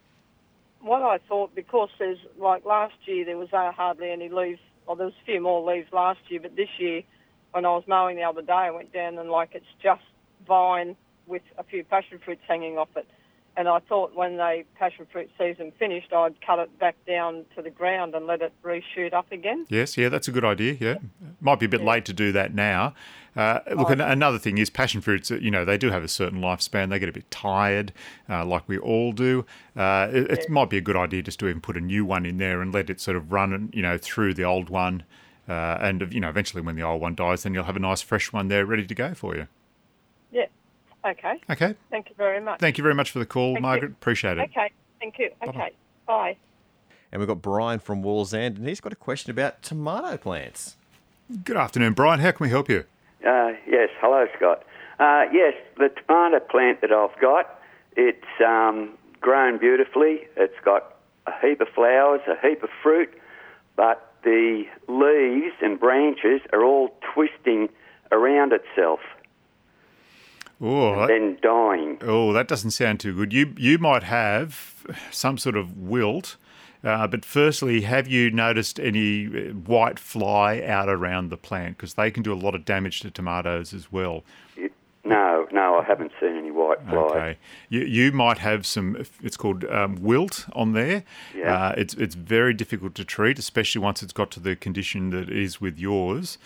what 0.81 1.01
I 1.01 1.17
thought, 1.29 1.55
because 1.55 1.89
there's 1.97 2.19
like 2.37 2.65
last 2.65 2.95
year 3.05 3.23
there 3.25 3.37
was 3.37 3.51
uh, 3.53 3.71
hardly 3.71 4.11
any 4.11 4.27
leaves, 4.29 4.59
well 4.85 4.95
there 4.95 5.05
was 5.05 5.15
a 5.21 5.25
few 5.25 5.41
more 5.41 5.63
leaves 5.69 5.87
last 5.91 6.19
year, 6.29 6.39
but 6.41 6.55
this 6.55 6.69
year 6.77 7.03
when 7.51 7.65
I 7.65 7.69
was 7.69 7.83
mowing 7.87 8.15
the 8.15 8.23
other 8.23 8.41
day, 8.41 8.51
I 8.51 8.71
went 8.71 8.91
down 8.91 9.17
and 9.17 9.29
like 9.29 9.51
it's 9.53 9.65
just 9.81 10.01
vine 10.47 10.95
with 11.27 11.43
a 11.57 11.63
few 11.63 11.83
passion 11.83 12.19
fruits 12.23 12.41
hanging 12.47 12.77
off 12.77 12.89
it. 12.95 13.07
And 13.55 13.67
I 13.67 13.79
thought 13.79 14.15
when 14.15 14.37
the 14.37 14.63
passion 14.79 15.05
fruit 15.11 15.29
season 15.37 15.71
finished, 15.77 16.11
I'd 16.11 16.41
cut 16.41 16.57
it 16.57 16.79
back 16.79 16.95
down 17.05 17.45
to 17.55 17.61
the 17.61 17.69
ground 17.69 18.15
and 18.15 18.25
let 18.25 18.41
it 18.41 18.51
reshoot 18.63 19.13
up 19.13 19.31
again. 19.31 19.67
Yes, 19.69 19.95
yeah, 19.95 20.09
that's 20.09 20.27
a 20.27 20.31
good 20.31 20.43
idea. 20.43 20.75
Yeah, 20.79 20.95
might 21.39 21.59
be 21.59 21.67
a 21.67 21.69
bit 21.69 21.83
late 21.83 22.03
to 22.05 22.13
do 22.13 22.31
that 22.31 22.55
now. 22.55 22.95
Uh, 23.35 23.59
look, 23.75 23.89
an- 23.91 24.01
another 24.01 24.39
thing 24.39 24.57
is 24.57 24.69
passion 24.71 25.01
fruits. 25.01 25.29
uh, 25.31 25.35
You 25.35 25.51
know, 25.51 25.65
they 25.65 25.77
do 25.77 25.91
have 25.91 26.03
a 26.03 26.07
certain 26.07 26.41
lifespan. 26.41 26.89
They 26.89 26.97
get 26.99 27.09
a 27.09 27.13
bit 27.13 27.29
tired, 27.29 27.93
uh, 28.27 28.43
like 28.45 28.67
we 28.67 28.77
all 28.79 29.11
do. 29.11 29.45
Uh, 29.75 30.07
it, 30.11 30.31
it 30.31 30.49
might 30.49 30.69
be 30.71 30.77
a 30.77 30.81
good 30.81 30.95
idea 30.97 31.21
just 31.21 31.39
to 31.39 31.47
even 31.47 31.61
put 31.61 31.77
a 31.77 31.81
new 31.81 32.05
one 32.05 32.25
in 32.25 32.37
there 32.39 32.59
and 32.61 32.73
let 32.73 32.89
it 32.89 32.99
sort 32.99 33.17
of 33.17 33.31
run, 33.31 33.69
you 33.73 33.81
know, 33.83 33.97
through 33.99 34.33
the 34.33 34.43
old 34.43 34.69
one. 34.69 35.03
Uh, 35.47 35.77
and 35.81 36.11
you 36.13 36.19
know, 36.19 36.29
eventually, 36.29 36.61
when 36.63 36.75
the 36.75 36.81
old 36.83 37.01
one 37.01 37.13
dies, 37.15 37.43
then 37.43 37.53
you'll 37.53 37.65
have 37.65 37.75
a 37.75 37.79
nice 37.79 38.01
fresh 38.01 38.31
one 38.33 38.47
there 38.47 38.65
ready 38.65 38.85
to 38.85 38.95
go 38.95 39.13
for 39.13 39.35
you. 39.35 39.47
Yeah. 41.03 41.11
Okay. 41.11 41.41
Okay. 41.49 41.75
Thank 41.89 42.09
you 42.09 42.15
very 42.15 42.39
much. 42.41 42.59
Thank 42.59 42.77
you 42.77 42.83
very 42.83 42.95
much 42.95 43.11
for 43.11 43.19
the 43.19 43.25
call, 43.25 43.53
Thank 43.53 43.57
you. 43.57 43.61
Margaret. 43.61 43.91
Appreciate 43.91 44.37
it. 44.37 44.49
Okay. 44.49 44.71
Thank 44.99 45.19
you. 45.19 45.29
Okay. 45.47 45.71
Bye. 46.07 46.37
And 47.11 47.19
we've 47.19 47.27
got 47.27 47.41
Brian 47.41 47.79
from 47.79 48.01
Wallsend, 48.03 48.57
and 48.57 48.67
he's 48.67 48.81
got 48.81 48.91
a 48.91 48.95
question 48.95 49.29
about 49.31 49.61
tomato 49.61 50.17
plants. 50.17 50.77
Good 51.43 51.57
afternoon, 51.57 51.93
Brian. 51.93 52.19
How 52.19 52.31
can 52.31 52.43
we 52.43 52.49
help 52.49 52.69
you? 52.69 52.85
Uh, 53.25 53.51
yes, 53.67 53.89
hello, 54.01 54.25
Scott. 54.35 54.63
Uh, 54.99 55.25
yes, 55.31 55.53
the 55.77 55.89
tomato 55.89 56.39
plant 56.39 56.81
that 56.81 56.91
I've 56.91 57.17
got, 57.19 57.59
it's 57.95 58.25
um, 58.45 58.97
grown 59.21 59.57
beautifully. 59.57 60.21
It's 60.35 60.59
got 60.65 60.95
a 61.27 61.31
heap 61.41 61.61
of 61.61 61.67
flowers, 61.69 62.21
a 62.27 62.47
heap 62.47 62.63
of 62.63 62.69
fruit, 62.81 63.09
but 63.75 64.13
the 64.23 64.63
leaves 64.87 65.55
and 65.61 65.79
branches 65.79 66.41
are 66.51 66.63
all 66.63 66.95
twisting 67.13 67.69
around 68.11 68.53
itself 68.53 68.99
Oh, 70.65 70.95
that- 70.95 71.11
and 71.11 71.39
dying. 71.41 71.97
Oh, 72.01 72.31
that 72.33 72.47
doesn't 72.47 72.71
sound 72.71 72.99
too 73.01 73.13
good. 73.13 73.33
You 73.33 73.53
you 73.57 73.77
might 73.77 74.03
have 74.03 74.85
some 75.11 75.37
sort 75.37 75.57
of 75.57 75.77
wilt, 75.77 76.37
uh, 76.83 77.05
but 77.07 77.25
firstly, 77.25 77.81
have 77.81 78.07
you 78.07 78.31
noticed 78.31 78.79
any 78.79 79.27
uh, 79.27 79.53
white 79.53 79.99
fly 79.99 80.61
out 80.61 80.87
around 80.89 81.29
the 81.29 81.37
plant? 81.37 81.77
Because 81.77 81.95
they 81.95 82.09
can 82.11 82.23
do 82.23 82.31
a 82.31 82.35
lot 82.35 82.55
of 82.55 82.63
damage 82.65 83.01
to 83.01 83.11
tomatoes 83.11 83.73
as 83.73 83.91
well. 83.91 84.23
It- 84.55 84.71
no, 85.03 85.47
no, 85.51 85.79
I 85.79 85.83
haven't 85.83 86.11
seen 86.19 86.37
any 86.37 86.51
white 86.51 86.79
flies. 86.89 87.11
Okay, 87.11 87.37
you 87.69 87.81
you 87.81 88.11
might 88.11 88.37
have 88.37 88.65
some. 88.65 89.05
It's 89.21 89.37
called 89.37 89.65
um, 89.65 89.95
wilt 89.95 90.45
on 90.53 90.73
there. 90.73 91.03
Yeah. 91.35 91.53
Uh, 91.53 91.73
it's 91.77 91.93
it's 91.95 92.15
very 92.15 92.53
difficult 92.53 92.95
to 92.95 93.05
treat, 93.05 93.37
especially 93.39 93.81
once 93.81 94.01
it's 94.01 94.13
got 94.13 94.31
to 94.31 94.39
the 94.39 94.55
condition 94.55 95.09
that 95.09 95.29
it 95.29 95.37
is 95.37 95.59
with 95.59 95.77
yours. 95.77 96.37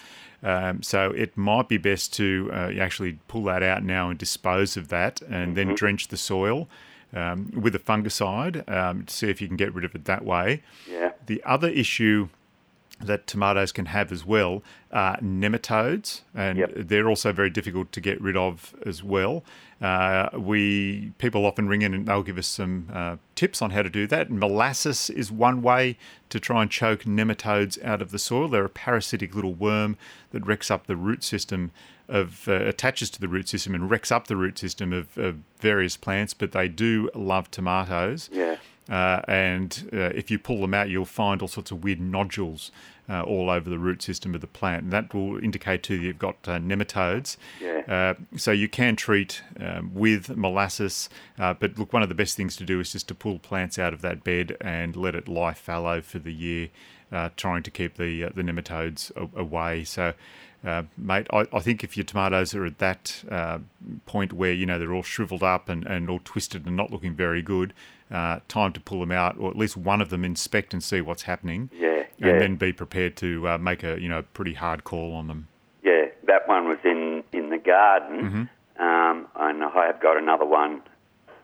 Um, 0.44 0.84
so 0.84 1.12
it 1.12 1.36
might 1.36 1.68
be 1.68 1.78
best 1.78 2.14
to 2.14 2.50
uh, 2.54 2.72
actually 2.80 3.20
pull 3.28 3.44
that 3.46 3.64
out 3.64 3.84
now 3.84 4.10
and 4.10 4.20
dispose 4.20 4.78
of 4.78 4.90
that, 4.90 5.22
and 5.22 5.56
then 5.56 5.74
drench 5.76 6.10
the 6.10 6.18
soil 6.18 6.68
um, 7.14 7.52
with 7.56 7.76
a 7.76 7.80
fungicide 7.80 8.68
um, 8.72 9.06
to 9.06 9.14
see 9.14 9.30
if 9.30 9.42
you 9.42 9.48
can 9.48 9.58
get 9.58 9.74
rid 9.74 9.86
of 9.86 9.96
it 9.96 10.06
that 10.06 10.26
way. 10.26 10.64
Yeah. 10.90 11.12
The 11.26 11.44
other 11.44 11.70
issue 11.70 12.30
that 13.00 13.28
tomatoes 13.28 13.72
can 13.72 13.86
have 13.88 14.12
as 14.12 14.26
well 14.26 14.64
are 14.92 15.18
nematodes, 15.18 16.22
and 16.34 16.58
Yep. 16.58 16.72
they're 16.76 17.08
also 17.10 17.32
very 17.32 17.50
difficult 17.50 17.92
to 17.92 18.02
get 18.02 18.20
rid 18.22 18.36
of 18.36 18.74
as 18.86 19.04
well. 19.04 19.44
Uh, 19.82 20.30
we 20.34 21.12
people 21.20 21.46
often 21.46 21.68
ring 21.68 21.84
in 21.84 21.94
and 21.94 22.08
they'll 22.08 22.24
give 22.24 22.38
us 22.40 22.48
some 22.48 22.88
uh, 22.92 23.18
tips 23.36 23.62
on 23.62 23.70
how 23.72 23.84
to 23.84 23.90
do 23.90 24.08
that. 24.08 24.32
Molasses 24.32 25.10
is 25.12 25.32
one 25.32 25.62
way 25.62 25.98
to 26.30 26.40
try 26.40 26.64
and 26.64 26.72
choke 26.72 27.04
nematodes 27.04 27.84
out 27.84 28.02
of 28.02 28.10
the 28.12 28.18
soil. 28.18 28.48
They're 28.48 28.66
a 28.66 28.70
parasitic 28.70 29.36
little 29.36 29.54
worm 29.54 29.96
that 30.32 30.46
wrecks 30.48 30.72
up 30.72 30.88
the 30.88 30.96
root 30.96 31.24
system 31.24 31.70
of 32.10 32.48
uh, 32.48 32.54
attaches 32.54 33.10
to 33.12 33.20
the 33.22 33.28
root 33.28 33.50
system 33.50 33.76
and 33.76 33.90
wrecks 33.92 34.12
up 34.12 34.28
the 34.28 34.36
root 34.38 34.58
system 34.58 34.94
of, 34.94 35.16
of 35.18 35.38
various 35.60 35.96
plants. 35.98 36.34
But 36.34 36.54
they 36.54 36.68
do 36.70 37.12
love 37.14 37.52
tomatoes. 37.52 38.30
Yeah. 38.32 38.56
Uh, 38.90 39.22
and 39.28 39.90
uh, 39.94 40.12
if 40.16 40.32
you 40.32 40.40
pull 40.40 40.62
them 40.62 40.74
out, 40.74 40.90
you'll 40.90 41.06
find 41.06 41.42
all 41.42 41.48
sorts 41.48 41.72
of 41.72 41.84
weird 41.84 42.00
nodules 42.00 42.72
uh, 43.10 43.22
all 43.22 43.50
over 43.50 43.70
the 43.70 43.80
root 43.80 44.02
system 44.02 44.36
of 44.36 44.42
the 44.42 44.48
plant. 44.48 44.84
And 44.84 44.94
that 44.94 45.14
will 45.14 45.38
indicate 45.44 45.84
to 45.84 45.96
you 45.96 46.08
you've 46.08 46.20
got 46.20 46.36
uh, 46.48 46.60
nematodes. 46.60 47.38
Yeah. 47.62 47.82
Uh, 47.88 48.38
so 48.38 48.52
you 48.52 48.68
can 48.68 48.96
treat 48.96 49.42
um, 49.60 49.94
with 49.94 50.36
molasses. 50.36 51.10
Uh, 51.38 51.54
but 51.54 51.78
look, 51.78 51.94
one 51.94 52.04
of 52.04 52.10
the 52.10 52.16
best 52.16 52.36
things 52.38 52.56
to 52.58 52.64
do 52.64 52.80
is 52.80 52.92
just 52.92 53.08
to 53.10 53.16
pull 53.16 53.40
plants 53.40 53.78
out 53.78 53.94
of 53.94 54.02
that 54.02 54.24
bed 54.24 54.58
and 54.62 54.96
let 54.96 55.16
it 55.16 55.28
lie 55.28 55.54
fallow 55.54 56.02
for 56.02 56.20
the 56.20 56.34
year, 56.34 56.70
uh, 57.12 57.30
trying 57.36 57.64
to 57.64 57.72
keep 57.72 57.96
the, 57.96 58.26
uh, 58.26 58.30
the 58.34 58.42
nematodes 58.42 59.12
a- 59.16 59.40
away. 59.40 59.84
So. 59.84 60.14
Uh, 60.68 60.84
mate, 60.98 61.28
I, 61.32 61.46
I 61.54 61.60
think 61.60 61.84
if 61.84 61.96
your 61.96 62.04
tomatoes 62.04 62.54
are 62.54 62.66
at 62.66 62.78
that 62.80 63.24
uh, 63.32 63.60
point 64.06 64.34
where 64.34 64.52
you 64.52 64.66
know 64.66 64.78
they're 64.78 64.94
all 64.94 65.02
shriveled 65.04 65.44
up 65.44 65.70
and, 65.70 65.86
and 65.86 66.10
all 66.10 66.20
twisted 66.24 66.66
and 66.66 66.76
not 66.76 66.92
looking 66.92 67.14
very 67.16 67.42
good, 67.42 67.74
uh, 68.12 68.40
time 68.50 68.74
to 68.74 68.80
pull 68.82 69.00
them 69.00 69.12
out, 69.12 69.38
or 69.40 69.50
at 69.50 69.56
least 69.58 69.78
one 69.78 70.02
of 70.02 70.10
them 70.10 70.26
inspect 70.26 70.74
and 70.74 70.84
see 70.84 71.00
what's 71.00 71.24
happening, 71.24 71.70
Yeah. 71.74 71.88
and 72.00 72.06
Yeah. 72.18 72.40
then 72.40 72.56
be 72.58 72.74
prepared 72.74 73.16
to 73.18 73.48
uh, 73.48 73.58
make 73.58 73.82
a 73.84 74.00
you 74.02 74.10
know 74.10 74.24
pretty 74.34 74.54
hard 74.56 74.84
call 74.84 75.14
on 75.14 75.28
them. 75.28 75.48
Yeah, 75.84 76.06
that 76.26 76.48
one 76.50 76.68
was 76.68 76.80
in, 76.84 77.24
in 77.32 77.50
the 77.50 77.58
garden, 77.58 78.50
um, 78.78 79.28
and 79.38 79.64
I 79.64 79.86
have 79.88 80.02
got 80.02 80.18
another 80.18 80.46
one 80.46 80.82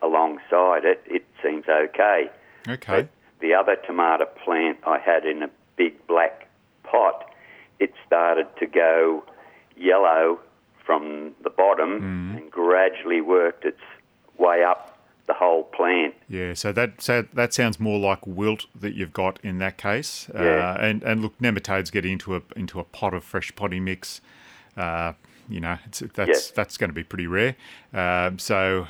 alongside 0.02 0.84
it. 0.86 1.02
It 1.06 1.26
seems 1.42 1.66
okay. 1.70 2.30
Okay. 2.68 3.08
the 3.40 3.54
other 3.54 3.76
tomato 3.88 4.26
plant 4.44 4.80
I 4.86 5.00
had 5.00 5.26
in 5.26 5.44
a 5.44 5.50
big 5.76 5.94
black 6.08 6.33
pot, 6.33 6.33
it 6.33 6.33
started 6.33 6.33
to 8.66 8.72
go 8.72 9.24
yellow 9.76 10.40
from 10.86 11.32
the 11.44 11.50
bottom 11.50 12.36
and 12.38 12.52
gradually 12.52 13.22
worked 13.22 13.66
its 13.66 13.80
way 14.38 14.64
up 14.64 14.90
the 15.28 15.34
whole 15.34 15.64
plant. 15.64 16.14
Yeah, 16.28 16.54
so 16.54 16.74
that 16.74 17.02
so 17.02 17.26
that 17.34 17.54
sounds 17.54 17.80
more 17.80 17.98
like 18.00 18.28
wilt 18.28 18.66
that 18.80 18.94
you've 18.94 19.14
got 19.14 19.40
in 19.42 19.58
that 19.60 19.78
case. 19.78 20.30
Yeah. 20.34 20.42
Uh, 20.42 20.78
and 20.82 21.04
and 21.04 21.22
look, 21.22 21.38
nematodes 21.40 21.92
get 21.92 22.06
into 22.06 22.36
a 22.36 22.42
into 22.56 22.80
a 22.80 22.84
pot 22.84 23.14
of 23.14 23.24
fresh 23.24 23.56
potty 23.56 23.80
mix. 23.80 24.20
Uh, 24.76 25.14
you 25.48 25.60
know, 25.60 25.78
it's, 25.86 26.04
that's 26.14 26.50
Yeah. 26.50 26.54
that's 26.56 26.78
going 26.78 26.90
to 26.90 26.94
be 26.94 27.04
pretty 27.04 27.28
rare. 27.28 27.56
Um, 27.94 28.38
so 28.38 28.88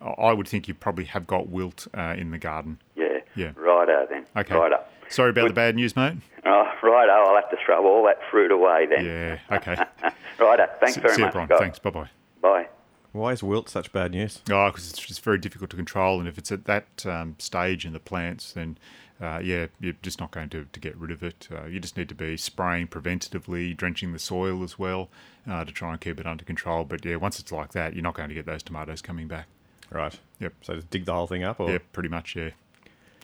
uh, 0.00 0.10
I 0.10 0.32
would 0.32 0.48
think 0.48 0.66
you 0.66 0.74
probably 0.74 1.04
have 1.04 1.26
got 1.26 1.48
wilt 1.48 1.86
uh, 1.94 2.14
in 2.18 2.30
the 2.32 2.38
garden. 2.38 2.78
Yeah. 2.96 3.20
Yeah. 3.36 3.52
Righto 3.54 4.06
then. 4.10 4.24
Okay. 4.36 4.54
Righto. 4.54 4.80
Sorry 5.08 5.30
about 5.30 5.42
Good. 5.42 5.50
the 5.50 5.54
bad 5.54 5.76
news, 5.76 5.94
mate. 5.96 6.14
Oh, 6.44 6.64
righto. 6.82 7.12
I'll 7.12 7.34
have 7.36 7.50
to 7.50 7.56
throw 7.64 7.86
all 7.86 8.04
that 8.06 8.18
fruit 8.30 8.50
away 8.50 8.86
then. 8.86 9.04
Yeah. 9.04 9.38
Okay. 9.56 9.76
Righto. 10.38 10.66
Thanks 10.80 10.94
See- 10.94 11.00
very 11.00 11.14
see 11.14 11.20
you, 11.22 11.26
much, 11.26 11.32
Brian. 11.32 11.48
Scott. 11.48 11.58
Thanks. 11.60 11.78
Bye 11.78 11.90
bye. 11.90 12.08
Bye. 12.42 12.68
Why 13.12 13.32
is 13.32 13.42
wilt 13.42 13.68
such 13.70 13.90
bad 13.92 14.10
news? 14.12 14.40
Oh, 14.50 14.66
because 14.70 14.90
it's 14.90 14.98
just 14.98 15.22
very 15.24 15.38
difficult 15.38 15.70
to 15.70 15.76
control, 15.76 16.18
and 16.18 16.28
if 16.28 16.36
it's 16.36 16.52
at 16.52 16.66
that 16.66 17.06
um, 17.06 17.34
stage 17.38 17.86
in 17.86 17.94
the 17.94 17.98
plants, 17.98 18.52
then 18.52 18.76
uh, 19.22 19.40
yeah, 19.42 19.66
you're 19.80 19.94
just 20.02 20.20
not 20.20 20.30
going 20.32 20.50
to, 20.50 20.66
to 20.70 20.78
get 20.80 20.94
rid 20.98 21.10
of 21.10 21.22
it. 21.22 21.48
Uh, 21.50 21.64
you 21.64 21.80
just 21.80 21.96
need 21.96 22.10
to 22.10 22.14
be 22.14 22.36
spraying 22.36 22.88
preventatively, 22.88 23.74
drenching 23.74 24.12
the 24.12 24.18
soil 24.18 24.62
as 24.62 24.78
well 24.78 25.08
uh, 25.48 25.64
to 25.64 25.72
try 25.72 25.92
and 25.92 26.00
keep 26.02 26.20
it 26.20 26.26
under 26.26 26.44
control. 26.44 26.84
But 26.84 27.04
yeah, 27.06 27.16
once 27.16 27.40
it's 27.40 27.50
like 27.50 27.72
that, 27.72 27.94
you're 27.94 28.02
not 28.02 28.14
going 28.14 28.28
to 28.28 28.34
get 28.34 28.44
those 28.44 28.62
tomatoes 28.62 29.00
coming 29.00 29.26
back. 29.28 29.46
Right. 29.90 30.18
Yep. 30.40 30.52
So 30.60 30.74
just 30.74 30.90
dig 30.90 31.06
the 31.06 31.14
whole 31.14 31.26
thing 31.26 31.42
up, 31.42 31.58
or 31.58 31.70
Yeah, 31.70 31.78
pretty 31.94 32.10
much. 32.10 32.36
Yeah. 32.36 32.50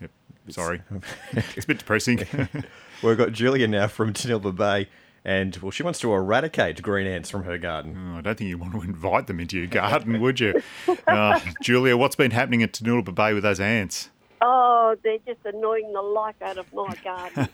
Yep. 0.01 0.11
Sorry, 0.49 0.83
it's 1.33 1.65
a 1.65 1.69
bit 1.69 1.79
depressing. 1.79 2.27
we've 3.03 3.19
got 3.19 3.33
Julia 3.33 3.69
now 3.69 3.87
from 3.87 4.13
Tanilba 4.13 4.55
Bay, 4.55 4.89
and 5.25 5.57
well, 5.59 5.71
she 5.71 5.83
wants 5.83 6.01
to 6.01 6.13
eradicate 6.13 6.83
green 6.83 7.07
ants 7.07 7.31
from 7.31 7.45
her 7.45 7.59
garden. 7.59 7.97
Oh, 7.97 8.19
I 8.19 8.21
don't 8.21 8.37
think 8.37 8.49
you 8.49 8.59
want 8.59 8.75
to 8.75 8.83
invite 8.83 9.29
them 9.29 9.39
into 9.39 9.59
your 9.59 9.69
garden, 9.69 10.21
would 10.21 10.41
you? 10.41 10.61
Uh, 11.07 11.39
Julia, 11.63 11.97
what's 11.97 12.17
been 12.17 12.33
happening 12.33 12.63
at 12.63 12.73
Tanilba 12.73 13.15
Bay 13.15 13.33
with 13.35 13.45
those 13.45 13.61
ants? 13.61 14.11
Oh, 14.41 14.97
they're 15.05 15.19
just 15.19 15.39
annoying 15.45 15.93
the 15.93 16.03
life 16.03 16.41
out 16.43 16.59
of 16.59 16.73
my 16.73 16.97
garden. 17.05 17.49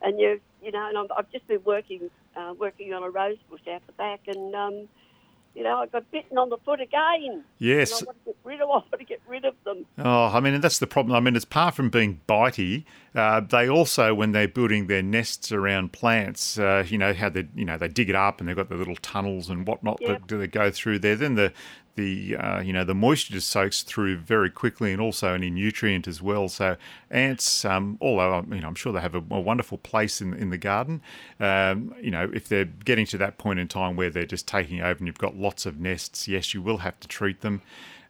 and 0.00 0.18
you, 0.18 0.40
you 0.62 0.72
know, 0.72 0.88
and 0.88 0.96
I'm, 0.96 1.06
I've 1.14 1.30
just 1.30 1.46
been 1.46 1.62
working, 1.64 2.10
uh, 2.34 2.54
working 2.58 2.94
on 2.94 3.02
a 3.02 3.10
rose 3.10 3.36
bush 3.50 3.60
out 3.70 3.86
the 3.86 3.92
back, 3.92 4.20
and 4.26 4.54
um, 4.54 4.88
you 5.54 5.62
know, 5.62 5.78
I 5.78 5.86
got 5.86 6.10
bitten 6.10 6.38
on 6.38 6.48
the 6.48 6.56
foot 6.64 6.80
again. 6.80 7.44
Yes. 7.58 8.02
I 8.02 8.06
want 8.06 8.18
to 8.18 8.30
get 8.30 8.36
rid 8.44 8.60
of. 8.60 8.68
I 8.70 8.72
want 8.72 8.90
to 8.98 9.04
get 9.04 9.20
rid 9.26 9.44
of 9.44 9.54
them. 9.64 9.86
Oh, 9.98 10.26
I 10.26 10.40
mean, 10.40 10.60
that's 10.60 10.78
the 10.78 10.86
problem. 10.86 11.14
I 11.14 11.20
mean, 11.20 11.36
it's 11.36 11.44
apart 11.44 11.74
from 11.74 11.90
being 11.90 12.20
bitey, 12.28 12.84
uh, 13.14 13.40
they 13.40 13.68
also, 13.68 14.14
when 14.14 14.32
they're 14.32 14.48
building 14.48 14.86
their 14.86 15.02
nests 15.02 15.52
around 15.52 15.92
plants, 15.92 16.58
uh, 16.58 16.84
you 16.88 16.96
know 16.96 17.12
how 17.12 17.28
they, 17.28 17.46
you 17.54 17.64
know, 17.64 17.76
they 17.76 17.88
dig 17.88 18.08
it 18.08 18.16
up 18.16 18.40
and 18.40 18.48
they've 18.48 18.56
got 18.56 18.70
the 18.70 18.74
little 18.76 18.96
tunnels 18.96 19.50
and 19.50 19.66
whatnot 19.66 19.98
Yep. 20.00 20.08
that 20.08 20.26
do 20.26 20.38
they 20.38 20.46
go 20.46 20.70
through 20.70 20.98
there. 21.00 21.16
Then 21.16 21.34
the, 21.34 21.52
the, 21.94 22.36
uh, 22.36 22.60
you 22.60 22.72
know, 22.72 22.84
the 22.84 22.94
moisture 22.94 23.34
just 23.34 23.48
soaks 23.48 23.82
through 23.82 24.16
very 24.16 24.50
quickly, 24.50 24.92
and 24.92 25.00
also 25.00 25.34
any 25.34 25.50
nutrient 25.50 26.08
as 26.08 26.22
well. 26.22 26.48
So 26.48 26.76
ants, 27.10 27.64
um, 27.64 27.98
although 28.00 28.34
I 28.34 28.40
mean, 28.42 28.64
I'm 28.64 28.74
sure 28.74 28.92
they 28.92 29.00
have 29.00 29.14
a, 29.14 29.22
a 29.30 29.40
wonderful 29.40 29.78
place 29.78 30.20
in 30.20 30.34
in 30.34 30.50
the 30.50 30.58
garden. 30.58 31.02
Um, 31.38 31.94
you 32.00 32.10
know, 32.10 32.30
if 32.32 32.48
they're 32.48 32.64
getting 32.64 33.06
to 33.06 33.18
that 33.18 33.38
point 33.38 33.58
in 33.58 33.68
time 33.68 33.96
where 33.96 34.10
they're 34.10 34.24
just 34.26 34.48
taking 34.48 34.80
over 34.80 34.98
and 34.98 35.06
you've 35.06 35.18
got 35.18 35.36
lots 35.36 35.66
of 35.66 35.78
nests, 35.78 36.28
yes, 36.28 36.54
you 36.54 36.62
will 36.62 36.78
have 36.78 36.98
to 37.00 37.08
treat 37.08 37.40
them. 37.40 37.62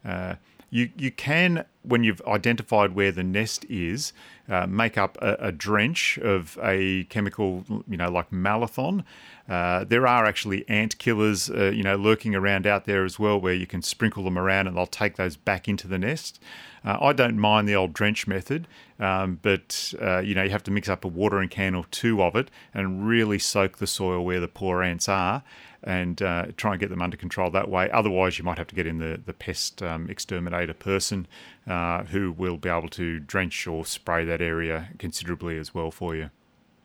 Uh, 0.05 0.35
you, 0.71 0.91
you 0.97 1.11
can, 1.11 1.67
when 1.83 2.03
you've 2.03 2.23
identified 2.27 2.95
where 2.95 3.13
the 3.13 3.23
nest 3.23 3.67
is, 3.69 4.15
uh, 4.49 4.67
make 4.67 4.99
up 4.99 5.17
a, 5.23 5.37
a 5.39 5.53
drench 5.53 6.19
of 6.19 6.59
a 6.63 7.05
chemical, 7.05 7.65
you 7.89 7.97
know, 7.97 8.11
like 8.11 8.31
malathion. 8.31 9.05
Uh, 9.49 9.85
there 9.85 10.07
are 10.07 10.25
actually 10.25 10.69
ant 10.69 10.99
killers, 10.99 11.51
uh, 11.51 11.71
you 11.71 11.83
know, 11.83 11.97
lurking 11.97 12.35
around 12.35 12.67
out 12.67 12.85
there 12.85 13.05
as 13.05 13.19
well, 13.19 13.41
where 13.41 13.55
you 13.55 13.67
can 13.67 13.83
sprinkle 13.83 14.25
them 14.25 14.39
around 14.39 14.67
and 14.67 14.77
they'll 14.77 14.87
take 14.87 15.17
those 15.17 15.37
back 15.37 15.69
into 15.69 15.87
the 15.87 15.99
nest. 15.99 16.41
Uh, 16.85 16.99
I 17.01 17.13
don't 17.13 17.39
mind 17.39 17.69
the 17.69 17.77
old 17.77 17.93
drench 17.93 18.27
method, 18.27 18.67
um, 18.99 19.39
but 19.43 19.95
uh, 20.01 20.19
you 20.19 20.35
know, 20.35 20.43
you 20.43 20.51
have 20.51 20.65
to 20.65 20.71
mix 20.71 20.89
up 20.89 21.05
a 21.05 21.09
watering 21.09 21.49
can 21.49 21.75
or 21.75 21.85
two 21.91 22.23
of 22.23 22.35
it 22.35 22.51
and 22.75 23.07
really 23.07 23.39
soak 23.39 23.79
the 23.79 23.87
soil 23.87 24.25
where 24.25 24.41
the 24.41 24.49
poor 24.49 24.83
ants 24.83 25.09
are 25.09 25.43
and 25.85 26.23
uh, 26.23 26.47
try 26.57 26.73
and 26.73 26.81
get 26.81 26.91
them 26.91 27.03
under 27.03 27.17
control 27.17 27.51
that 27.51 27.69
way. 27.69 27.91
Otherwise, 27.91 28.39
you 28.39 28.45
might 28.45 28.59
have 28.59 28.69
to 28.69 28.75
get 28.75 28.87
in 28.87 28.99
the, 28.99 29.21
the 29.25 29.33
pest 29.33 29.83
um, 29.83 30.09
exterminator 30.09 30.75
person 30.75 31.27
uh, 31.67 32.05
who 32.05 32.33
will 32.33 32.57
be 32.57 32.69
able 32.69 32.89
to 32.89 33.19
drench 33.19 33.67
or 33.67 33.85
spray 33.85 34.25
that 34.25 34.41
area 34.41 34.91
considerably 34.99 35.59
as 35.59 35.75
well 35.75 35.91
for 35.91 36.15
you. 36.15 36.31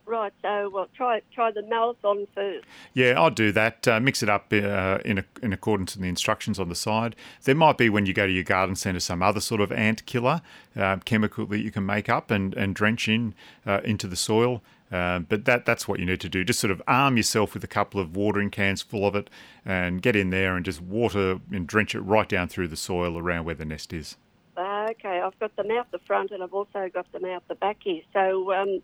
Right. 0.08 0.32
So, 0.42 0.70
well, 0.70 0.88
try 0.96 1.22
try 1.36 1.52
the 1.52 1.64
malathion 1.64 2.28
first. 2.34 2.66
Yeah, 2.94 3.20
I'll 3.20 3.30
do 3.30 3.52
that. 3.52 3.86
Uh, 3.86 4.00
mix 4.00 4.24
it 4.24 4.30
up 4.30 4.46
uh, 4.54 5.00
in, 5.04 5.18
a, 5.18 5.26
in 5.44 5.52
accordance 5.52 5.96
with 5.96 6.02
the 6.02 6.08
instructions 6.08 6.60
on 6.60 6.70
the 6.70 6.76
side. 6.76 7.14
There 7.44 7.54
might 7.54 7.78
be 7.78 7.90
when 7.90 8.06
you 8.06 8.14
go 8.14 8.26
to 8.26 8.32
your 8.32 8.46
garden 8.46 8.78
centre 8.78 9.02
some 9.02 9.22
other 9.22 9.42
sort 9.42 9.60
of 9.60 9.70
ant 9.74 10.06
killer 10.06 10.42
uh, 10.78 10.98
chemical 11.04 11.46
that 11.48 11.60
you 11.60 11.72
can 11.72 11.86
make 11.86 12.08
up 12.08 12.32
and, 12.32 12.54
and 12.54 12.74
drench 12.74 13.10
in 13.10 13.36
uh, 13.66 13.82
into 13.84 14.08
the 14.08 14.16
soil. 14.16 14.64
Um, 14.92 15.26
but 15.28 15.46
that 15.46 15.66
that's 15.66 15.88
what 15.88 16.00
you 16.00 16.06
need 16.06 16.22
to 16.22 16.30
do. 16.30 16.44
Just 16.46 16.60
sort 16.60 16.72
of 16.72 16.82
arm 16.88 17.18
yourself 17.18 17.54
with 17.54 17.64
a 17.64 17.68
couple 17.68 18.00
of 18.00 18.16
watering 18.16 18.50
cans 18.50 18.82
full 18.82 19.06
of 19.06 19.16
it, 19.16 19.30
and 19.66 20.02
get 20.02 20.16
in 20.16 20.30
there 20.30 20.56
and 20.56 20.64
just 20.64 20.82
water 20.82 21.40
and 21.52 21.68
drench 21.68 21.94
it 21.94 22.02
right 22.02 22.28
down 22.28 22.48
through 22.48 22.70
the 22.70 22.78
soil 22.78 23.18
around 23.18 23.46
where 23.46 23.56
the 23.56 23.66
nest 23.66 23.92
is. 23.92 24.16
Okay, 24.58 25.20
I've 25.20 25.38
got 25.40 25.56
them 25.56 25.70
out 25.72 25.92
the 25.92 26.00
front, 26.00 26.32
and 26.32 26.42
I've 26.42 26.54
also 26.54 26.90
got 26.94 27.12
them 27.12 27.26
out 27.26 27.44
the 27.48 27.56
back 27.56 27.78
here. 27.84 28.02
So, 28.14 28.54
um, 28.54 28.82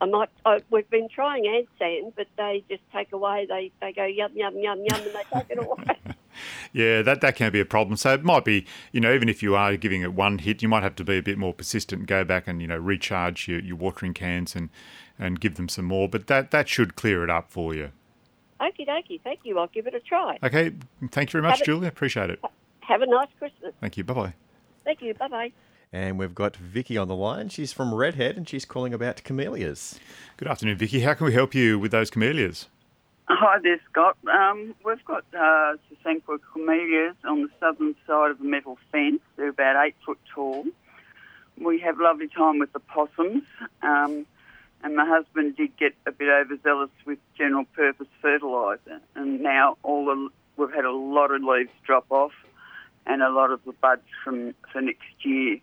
I 0.00 0.06
might. 0.06 0.28
I, 0.46 0.60
we've 0.70 0.88
been 0.88 1.08
trying 1.08 1.46
ant 1.46 1.68
sand, 1.78 2.12
but 2.16 2.28
they 2.38 2.64
just 2.68 2.82
take 2.92 3.12
away. 3.12 3.46
They 3.48 3.72
they 3.80 3.92
go 3.92 4.04
yum 4.04 4.32
yum 4.34 4.56
yum 4.56 4.78
yum, 4.78 5.00
and 5.00 5.12
they 5.12 5.24
take 5.32 5.50
it 5.50 5.58
away. 5.58 5.98
Yeah, 6.72 7.02
that, 7.02 7.20
that 7.20 7.36
can 7.36 7.52
be 7.52 7.60
a 7.60 7.66
problem. 7.66 7.98
So 7.98 8.14
it 8.14 8.24
might 8.24 8.46
be, 8.46 8.64
you 8.90 9.00
know, 9.00 9.12
even 9.12 9.28
if 9.28 9.42
you 9.42 9.54
are 9.54 9.76
giving 9.76 10.00
it 10.00 10.14
one 10.14 10.38
hit, 10.38 10.62
you 10.62 10.68
might 10.68 10.82
have 10.82 10.96
to 10.96 11.04
be 11.04 11.18
a 11.18 11.22
bit 11.22 11.36
more 11.36 11.52
persistent 11.52 12.00
and 12.00 12.08
go 12.08 12.24
back 12.24 12.48
and, 12.48 12.62
you 12.62 12.66
know, 12.66 12.78
recharge 12.78 13.46
your, 13.46 13.60
your 13.60 13.76
watering 13.76 14.14
cans 14.14 14.56
and, 14.56 14.70
and 15.18 15.40
give 15.40 15.54
them 15.56 15.68
some 15.68 15.84
more. 15.84 16.08
But 16.08 16.26
that, 16.28 16.50
that 16.50 16.68
should 16.68 16.96
clear 16.96 17.22
it 17.24 17.30
up 17.30 17.50
for 17.50 17.74
you. 17.74 17.90
Okie 18.60 18.86
dokie. 18.86 19.20
Thank 19.22 19.40
you. 19.44 19.58
I'll 19.58 19.66
give 19.68 19.86
it 19.86 19.94
a 19.94 20.00
try. 20.00 20.38
Okay, 20.42 20.72
thank 21.10 21.30
you 21.30 21.32
very 21.40 21.42
much, 21.42 21.58
Have 21.58 21.60
it- 21.62 21.64
Julia. 21.66 21.88
Appreciate 21.88 22.30
it. 22.30 22.40
Have 22.80 23.02
a 23.02 23.06
nice 23.06 23.28
Christmas. 23.38 23.72
Thank 23.80 23.96
you. 23.96 24.04
Bye 24.04 24.14
bye. 24.14 24.34
Thank 24.84 25.02
you. 25.02 25.14
Bye 25.14 25.28
bye. 25.28 25.52
And 25.92 26.18
we've 26.18 26.34
got 26.34 26.56
Vicky 26.56 26.96
on 26.96 27.06
the 27.08 27.14
line. 27.14 27.48
She's 27.48 27.72
from 27.72 27.94
Redhead, 27.94 28.36
and 28.36 28.48
she's 28.48 28.64
calling 28.64 28.94
about 28.94 29.22
camellias. 29.24 30.00
Good 30.36 30.48
afternoon, 30.48 30.78
Vicky. 30.78 31.00
How 31.00 31.14
can 31.14 31.26
we 31.26 31.32
help 31.34 31.54
you 31.54 31.78
with 31.78 31.90
those 31.92 32.10
camellias? 32.10 32.68
Hi 33.28 33.58
there, 33.62 33.78
Scott. 33.90 34.16
Um, 34.32 34.74
we've 34.84 35.04
got 35.04 35.24
uh, 35.34 35.76
Sasanqua 36.04 36.38
camellias 36.52 37.14
on 37.24 37.42
the 37.42 37.48
southern 37.60 37.94
side 38.06 38.30
of 38.30 38.38
the 38.38 38.44
metal 38.44 38.78
fence. 38.90 39.20
They're 39.36 39.48
about 39.50 39.84
eight 39.86 39.94
foot 40.04 40.18
tall. 40.34 40.64
We 41.58 41.78
have 41.80 42.00
lovely 42.00 42.28
time 42.28 42.58
with 42.58 42.72
the 42.72 42.80
possums, 42.80 43.42
um, 43.82 44.26
and 44.82 44.96
my 44.96 45.06
husband 45.06 45.56
did 45.56 45.76
get 45.76 45.94
a 46.06 46.12
bit 46.12 46.28
overzealous 46.28 46.90
with 47.06 47.18
general 47.36 47.64
purpose 47.76 48.08
fertiliser, 48.20 49.00
and 49.14 49.40
now 49.40 49.76
all 49.82 50.06
the 50.06 50.28
we've 50.56 50.72
had 50.74 50.84
a 50.84 50.92
lot 50.92 51.30
of 51.30 51.42
leaves 51.42 51.70
drop 51.86 52.06
off, 52.10 52.32
and 53.06 53.22
a 53.22 53.30
lot 53.30 53.50
of 53.50 53.60
the 53.64 53.72
buds 53.72 54.02
from 54.24 54.54
for 54.72 54.80
next 54.80 55.02
year. 55.22 55.58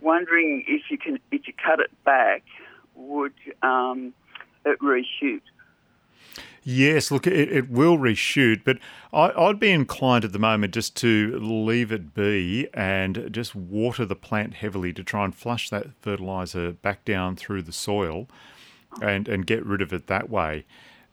Wondering 0.00 0.64
if 0.66 0.82
you 0.90 0.98
can, 0.98 1.18
if 1.32 1.46
you 1.46 1.52
cut 1.52 1.80
it 1.80 1.90
back, 2.04 2.42
would 2.94 3.34
um, 3.62 4.14
it 4.64 4.78
reshoot? 4.80 5.42
Yes, 6.62 7.10
look, 7.10 7.26
it, 7.26 7.50
it 7.50 7.70
will 7.70 7.96
reshoot, 7.96 8.62
but 8.64 8.78
I, 9.12 9.30
I'd 9.30 9.58
be 9.60 9.70
inclined 9.70 10.24
at 10.24 10.32
the 10.32 10.38
moment 10.38 10.74
just 10.74 10.96
to 10.96 11.38
leave 11.40 11.92
it 11.92 12.14
be 12.14 12.68
and 12.74 13.28
just 13.30 13.54
water 13.54 14.04
the 14.04 14.16
plant 14.16 14.54
heavily 14.54 14.92
to 14.92 15.02
try 15.02 15.24
and 15.24 15.34
flush 15.34 15.70
that 15.70 15.86
fertilizer 16.00 16.72
back 16.72 17.04
down 17.04 17.36
through 17.36 17.62
the 17.62 17.72
soil 17.72 18.28
and, 19.00 19.28
and 19.28 19.46
get 19.46 19.64
rid 19.64 19.80
of 19.80 19.92
it 19.92 20.06
that 20.08 20.28
way. 20.28 20.64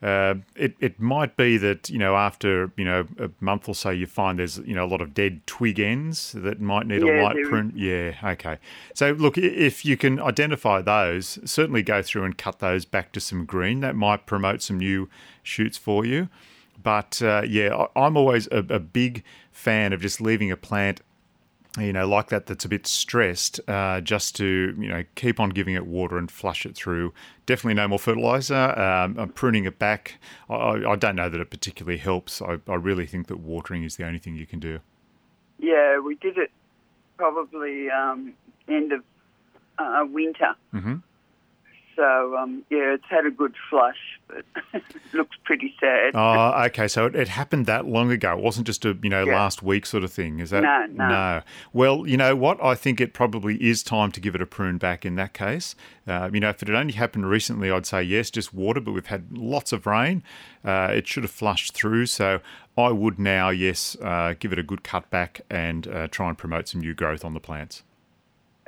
Uh, 0.04 0.36
it, 0.56 0.76
it 0.80 1.00
might 1.00 1.36
be 1.38 1.58
that, 1.58 1.90
you 1.90 1.98
know, 1.98 2.16
after, 2.16 2.72
you 2.78 2.84
know, 2.84 3.08
a 3.18 3.30
month 3.40 3.68
or 3.68 3.74
so, 3.74 3.90
you 3.90 4.06
find 4.06 4.38
there's, 4.38 4.58
you 4.60 4.76
know, 4.76 4.84
a 4.84 4.86
lot 4.86 5.02
of 5.02 5.14
dead 5.14 5.42
twig 5.48 5.80
ends 5.80 6.34
that 6.34 6.60
might 6.60 6.86
need 6.86 7.02
a 7.02 7.24
light 7.24 7.38
prune. 7.46 7.72
Yeah, 7.76 8.14
okay. 8.24 8.58
So, 8.94 9.14
look, 9.14 9.38
if 9.38 9.86
you 9.86 9.98
can 9.98 10.20
identify 10.20 10.82
those, 10.82 11.40
certainly 11.46 11.82
go 11.82 12.02
through 12.02 12.26
and 12.26 12.38
cut 12.38 12.60
those 12.60 12.86
back 12.86 13.14
to 13.14 13.20
some 13.20 13.46
green. 13.46 13.80
That 13.80 13.96
might 13.96 14.26
promote 14.26 14.62
some 14.62 14.78
new 14.78 15.10
shoots 15.46 15.78
for 15.78 16.06
you. 16.06 16.28
But 16.82 17.22
uh, 17.22 17.44
yeah, 17.48 17.86
I'm 17.96 18.18
always 18.18 18.48
a, 18.52 18.58
a 18.70 18.80
big 18.80 19.24
fan 19.52 19.94
of 19.94 20.02
just 20.02 20.20
leaving 20.20 20.52
a 20.52 20.58
plant, 20.58 21.02
you 21.80 21.94
know, 21.94 22.08
like 22.08 22.28
that 22.30 22.46
that's 22.48 22.66
a 22.66 22.70
bit 22.70 22.86
stressed, 22.86 23.60
uh, 23.68 24.02
just 24.02 24.36
to, 24.38 24.76
you 24.78 24.90
know, 24.90 25.04
keep 25.16 25.40
on 25.40 25.50
giving 25.50 25.74
it 25.76 25.88
water 25.88 26.18
and 26.18 26.30
flush 26.30 26.66
it 26.66 26.76
through. 26.76 27.14
Definitely 27.46 27.76
no 27.76 27.88
more 27.88 28.00
fertilizer. 28.00 28.78
Um, 28.80 29.18
I'm 29.18 29.30
pruning 29.30 29.66
it 29.66 29.80
back. 29.80 30.20
I, 30.50 30.84
I 30.86 30.96
don't 30.96 31.16
know 31.16 31.30
that 31.30 31.40
it 31.40 31.50
particularly 31.50 31.98
helps. 31.98 32.42
I, 32.42 32.60
I 32.68 32.76
really 32.76 33.06
think 33.06 33.28
that 33.28 33.40
watering 33.40 33.84
is 33.84 33.96
the 33.96 34.06
only 34.06 34.20
thing 34.20 34.36
you 34.36 34.46
can 34.46 34.60
do. 34.60 34.80
Yeah, 35.58 36.00
we 36.00 36.16
did 36.16 36.38
it 36.38 36.52
probably 37.18 37.90
um, 37.90 38.34
end 38.68 38.92
of 38.92 39.02
uh, 39.78 40.06
winter. 40.12 40.54
Mhm. 40.74 41.02
So 41.96 42.36
um, 42.38 42.64
yeah, 42.70 42.94
it's 42.96 43.06
had 43.10 43.26
a 43.26 43.32
good 43.32 43.56
flush, 43.70 44.20
but 44.28 44.44
looks 45.14 45.38
pretty 45.44 45.74
sad. 45.80 46.12
Oh, 46.14 46.64
okay. 46.66 46.88
So 46.88 47.06
it, 47.06 47.16
it 47.16 47.28
happened 47.30 47.66
that 47.68 47.86
long 47.86 48.12
ago. 48.12 48.38
It 48.38 48.44
wasn't 48.44 48.68
just 48.68 48.84
a 48.86 48.98
you 49.02 49.10
know 49.10 49.26
Yeah. 49.26 49.36
last 49.36 49.64
week 49.64 49.86
sort 49.86 50.04
of 50.04 50.12
thing. 50.12 50.40
Is 50.40 50.50
that 50.50 50.64
No, 50.64 50.86
no. 51.08 51.42
Well, 51.74 52.06
you 52.08 52.18
know 52.18 52.36
what? 52.36 52.62
I 52.64 52.76
think 52.76 53.00
it 53.00 53.14
probably 53.14 53.56
is 53.64 53.84
time 53.84 54.12
to 54.12 54.20
give 54.20 54.36
it 54.36 54.42
a 54.42 54.46
prune 54.46 54.78
back 54.78 55.06
in 55.06 55.16
that 55.16 55.34
case. 55.34 55.76
Uh, 56.08 56.30
you 56.34 56.40
know, 56.40 56.50
if 56.50 56.62
it 56.62 56.68
had 56.68 56.76
only 56.78 56.94
happened 56.94 57.30
recently, 57.30 57.72
I'd 57.72 57.86
say 57.86 58.04
yes, 58.04 58.30
just 58.30 58.54
water. 58.54 58.82
But 58.82 58.92
we've 58.92 59.06
had 59.08 59.38
lots 59.38 59.72
of 59.72 59.86
rain. 59.86 60.24
Uh, 60.64 60.90
it 60.94 61.08
should 61.08 61.24
have 61.24 61.32
flushed 61.32 61.74
through. 61.74 62.08
So 62.08 62.40
I 62.78 62.90
would 62.90 63.18
now, 63.20 63.50
yes, 63.50 63.96
uh, 64.02 64.34
give 64.40 64.52
it 64.52 64.60
a 64.60 64.64
good 64.64 64.84
cut 64.84 65.10
back 65.10 65.42
and 65.50 65.88
uh, 65.88 66.08
try 66.10 66.28
and 66.30 66.38
promote 66.38 66.68
some 66.68 66.82
new 66.82 66.94
growth 66.94 67.24
on 67.24 67.34
the 67.34 67.40
plants. 67.40 67.84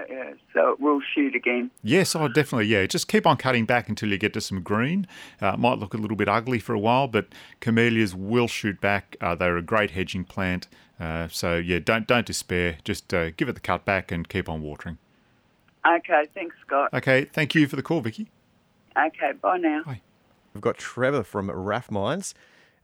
Yeah, 0.09 0.33
so 0.53 0.71
it 0.71 0.79
will 0.79 1.01
shoot 1.15 1.35
again. 1.35 1.71
Yes, 1.83 2.15
oh, 2.15 2.27
definitely. 2.27 2.67
Yeah, 2.67 2.85
just 2.85 3.07
keep 3.07 3.25
on 3.25 3.37
cutting 3.37 3.65
back 3.65 3.89
until 3.89 4.09
you 4.09 4.17
get 4.17 4.33
to 4.33 4.41
some 4.41 4.61
green. 4.61 5.07
Uh, 5.41 5.53
it 5.53 5.59
might 5.59 5.79
look 5.79 5.93
a 5.93 5.97
little 5.97 6.17
bit 6.17 6.29
ugly 6.29 6.59
for 6.59 6.73
a 6.73 6.79
while, 6.79 7.07
but 7.07 7.27
camellias 7.61 8.13
will 8.13 8.47
shoot 8.47 8.79
back. 8.79 9.17
Uh, 9.19 9.33
they're 9.33 9.57
a 9.57 9.61
great 9.61 9.91
hedging 9.91 10.23
plant. 10.23 10.67
Uh, 10.99 11.27
so 11.29 11.55
yeah, 11.57 11.79
don't 11.79 12.07
don't 12.07 12.25
despair. 12.25 12.77
Just 12.83 13.13
uh, 13.13 13.31
give 13.31 13.49
it 13.49 13.53
the 13.53 13.59
cut 13.61 13.85
back 13.85 14.11
and 14.11 14.27
keep 14.29 14.47
on 14.47 14.61
watering. 14.61 14.97
Okay, 15.87 16.25
thanks, 16.33 16.55
Scott. 16.65 16.89
Okay, 16.93 17.25
thank 17.25 17.55
you 17.55 17.67
for 17.67 17.75
the 17.75 17.83
call, 17.83 18.01
Vicky. 18.01 18.29
Okay, 18.97 19.31
bye 19.41 19.57
now. 19.57 19.83
Bye. 19.83 20.01
We've 20.53 20.61
got 20.61 20.77
Trevor 20.77 21.23
from 21.23 21.49
Rathmines, 21.49 22.33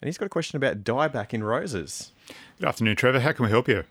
and 0.02 0.08
he's 0.08 0.18
got 0.18 0.26
a 0.26 0.30
question 0.30 0.58
about 0.58 0.84
dieback 0.84 1.34
in 1.34 1.44
roses. 1.44 2.12
Good 2.60 2.68
afternoon, 2.68 2.96
Trevor. 2.96 3.20
How 3.20 3.32
can 3.32 3.46
we 3.46 3.52
help 3.52 3.68
you? 3.68 3.84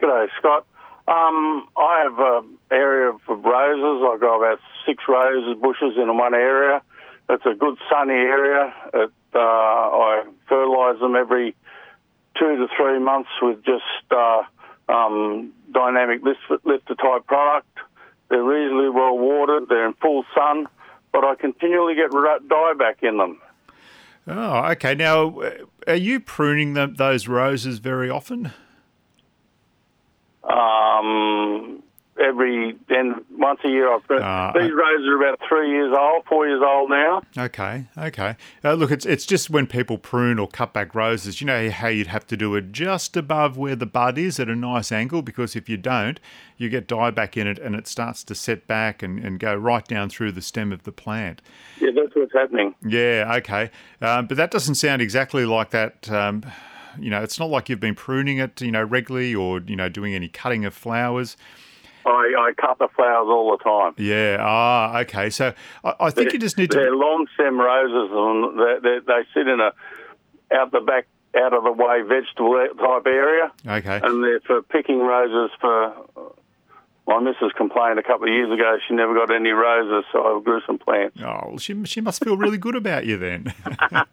G'day, 0.00 0.26
Scott. 0.38 0.66
Um, 1.10 1.66
I 1.76 2.04
have 2.04 2.18
an 2.20 2.58
area 2.70 3.12
for 3.26 3.34
roses. 3.34 4.08
I've 4.08 4.20
got 4.20 4.36
about 4.36 4.60
six 4.86 5.02
roses 5.08 5.60
bushes 5.60 5.96
in 5.96 6.16
one 6.16 6.34
area. 6.34 6.82
It's 7.28 7.44
a 7.44 7.54
good 7.54 7.78
sunny 7.90 8.14
area. 8.14 8.72
It, 8.94 9.10
uh, 9.34 9.38
I 9.38 10.22
fertilise 10.48 11.00
them 11.00 11.16
every 11.16 11.56
two 12.38 12.56
to 12.56 12.68
three 12.76 13.00
months 13.00 13.30
with 13.42 13.64
just 13.64 13.82
uh, 14.12 14.42
um, 14.88 15.52
dynamic 15.72 16.22
lift, 16.22 16.64
lifter 16.64 16.94
type 16.94 17.26
product. 17.26 17.66
They're 18.28 18.44
reasonably 18.44 18.90
well 18.90 19.18
watered. 19.18 19.68
They're 19.68 19.86
in 19.86 19.94
full 19.94 20.24
sun, 20.32 20.68
but 21.12 21.24
I 21.24 21.34
continually 21.34 21.96
get 21.96 22.12
dieback 22.12 23.02
in 23.02 23.18
them. 23.18 23.40
Oh, 24.28 24.70
okay. 24.72 24.94
Now, 24.94 25.40
uh, 25.40 25.50
are 25.88 25.96
you 25.96 26.20
pruning 26.20 26.74
them, 26.74 26.94
those 26.94 27.26
roses 27.26 27.80
very 27.80 28.08
often? 28.08 28.52
Um, 30.42 31.82
every 32.22 32.76
then 32.88 33.24
once 33.38 33.60
a 33.64 33.68
year 33.68 33.92
I 33.92 33.98
prune. 34.06 34.22
Ah, 34.22 34.52
These 34.52 34.70
roses 34.72 35.06
are 35.06 35.22
about 35.22 35.40
three 35.48 35.70
years 35.70 35.94
old, 35.98 36.24
four 36.26 36.46
years 36.46 36.62
old 36.64 36.90
now. 36.90 37.22
Okay, 37.36 37.86
okay. 37.96 38.36
Uh, 38.64 38.74
look, 38.74 38.90
it's 38.90 39.06
it's 39.06 39.24
just 39.26 39.50
when 39.50 39.66
people 39.66 39.96
prune 39.98 40.38
or 40.38 40.48
cut 40.48 40.72
back 40.72 40.94
roses, 40.94 41.40
you 41.40 41.46
know 41.46 41.70
how 41.70 41.88
you'd 41.88 42.08
have 42.08 42.26
to 42.28 42.36
do 42.36 42.54
it 42.56 42.72
just 42.72 43.16
above 43.16 43.56
where 43.56 43.76
the 43.76 43.86
bud 43.86 44.18
is 44.18 44.38
at 44.38 44.48
a 44.48 44.56
nice 44.56 44.92
angle, 44.92 45.22
because 45.22 45.56
if 45.56 45.68
you 45.68 45.76
don't, 45.76 46.20
you 46.56 46.68
get 46.68 46.86
dieback 46.88 47.36
in 47.36 47.46
it 47.46 47.58
and 47.58 47.74
it 47.74 47.86
starts 47.86 48.22
to 48.24 48.34
set 48.34 48.66
back 48.66 49.02
and, 49.02 49.18
and 49.24 49.38
go 49.38 49.54
right 49.54 49.86
down 49.86 50.10
through 50.10 50.32
the 50.32 50.42
stem 50.42 50.72
of 50.72 50.82
the 50.82 50.92
plant. 50.92 51.40
Yeah, 51.80 51.90
that's 51.94 52.14
what's 52.14 52.32
happening. 52.32 52.74
Yeah, 52.86 53.32
okay. 53.38 53.70
Um, 54.02 54.26
but 54.26 54.36
that 54.36 54.50
doesn't 54.50 54.74
sound 54.74 55.00
exactly 55.00 55.46
like 55.46 55.70
that. 55.70 56.10
Um, 56.10 56.44
you 56.98 57.10
know, 57.10 57.22
it's 57.22 57.38
not 57.38 57.50
like 57.50 57.68
you've 57.68 57.80
been 57.80 57.94
pruning 57.94 58.38
it, 58.38 58.60
you 58.60 58.70
know, 58.72 58.82
regularly 58.82 59.34
or, 59.34 59.60
you 59.60 59.76
know, 59.76 59.88
doing 59.88 60.14
any 60.14 60.28
cutting 60.28 60.64
of 60.64 60.74
flowers. 60.74 61.36
I, 62.06 62.08
I 62.38 62.52
cut 62.58 62.78
the 62.78 62.88
flowers 62.96 63.26
all 63.28 63.56
the 63.56 63.62
time. 63.62 63.94
Yeah, 63.98 64.38
ah, 64.40 64.98
okay. 65.00 65.28
So 65.30 65.52
I, 65.84 65.94
I 66.00 66.10
think 66.10 66.32
you 66.32 66.38
just 66.38 66.56
need 66.56 66.70
to. 66.70 66.78
They're 66.78 66.96
long 66.96 67.26
stem 67.34 67.60
roses, 67.60 68.10
and 68.12 68.58
they, 68.58 68.78
they, 68.82 68.98
they 69.06 69.20
sit 69.34 69.46
in 69.46 69.60
a 69.60 69.72
out 70.52 70.72
the 70.72 70.80
back, 70.80 71.06
out 71.36 71.52
of 71.52 71.62
the 71.64 71.72
way 71.72 72.00
vegetable 72.02 72.56
type 72.78 73.06
area, 73.06 73.52
Okay. 73.66 74.00
and 74.02 74.24
they're 74.24 74.40
for 74.40 74.62
picking 74.62 74.98
roses. 75.00 75.50
For 75.60 75.94
my 77.06 77.20
missus 77.20 77.52
complained 77.56 77.98
a 77.98 78.02
couple 78.02 78.28
of 78.28 78.32
years 78.32 78.50
ago 78.52 78.78
she 78.88 78.94
never 78.94 79.14
got 79.14 79.30
any 79.34 79.50
roses, 79.50 80.04
so 80.10 80.38
I 80.38 80.40
grew 80.42 80.60
some 80.66 80.78
plants. 80.78 81.18
Oh, 81.20 81.40
well, 81.48 81.58
she, 81.58 81.84
she 81.84 82.00
must 82.00 82.24
feel 82.24 82.36
really 82.36 82.58
good 82.58 82.76
about 82.76 83.04
you 83.04 83.16
then. 83.18 83.52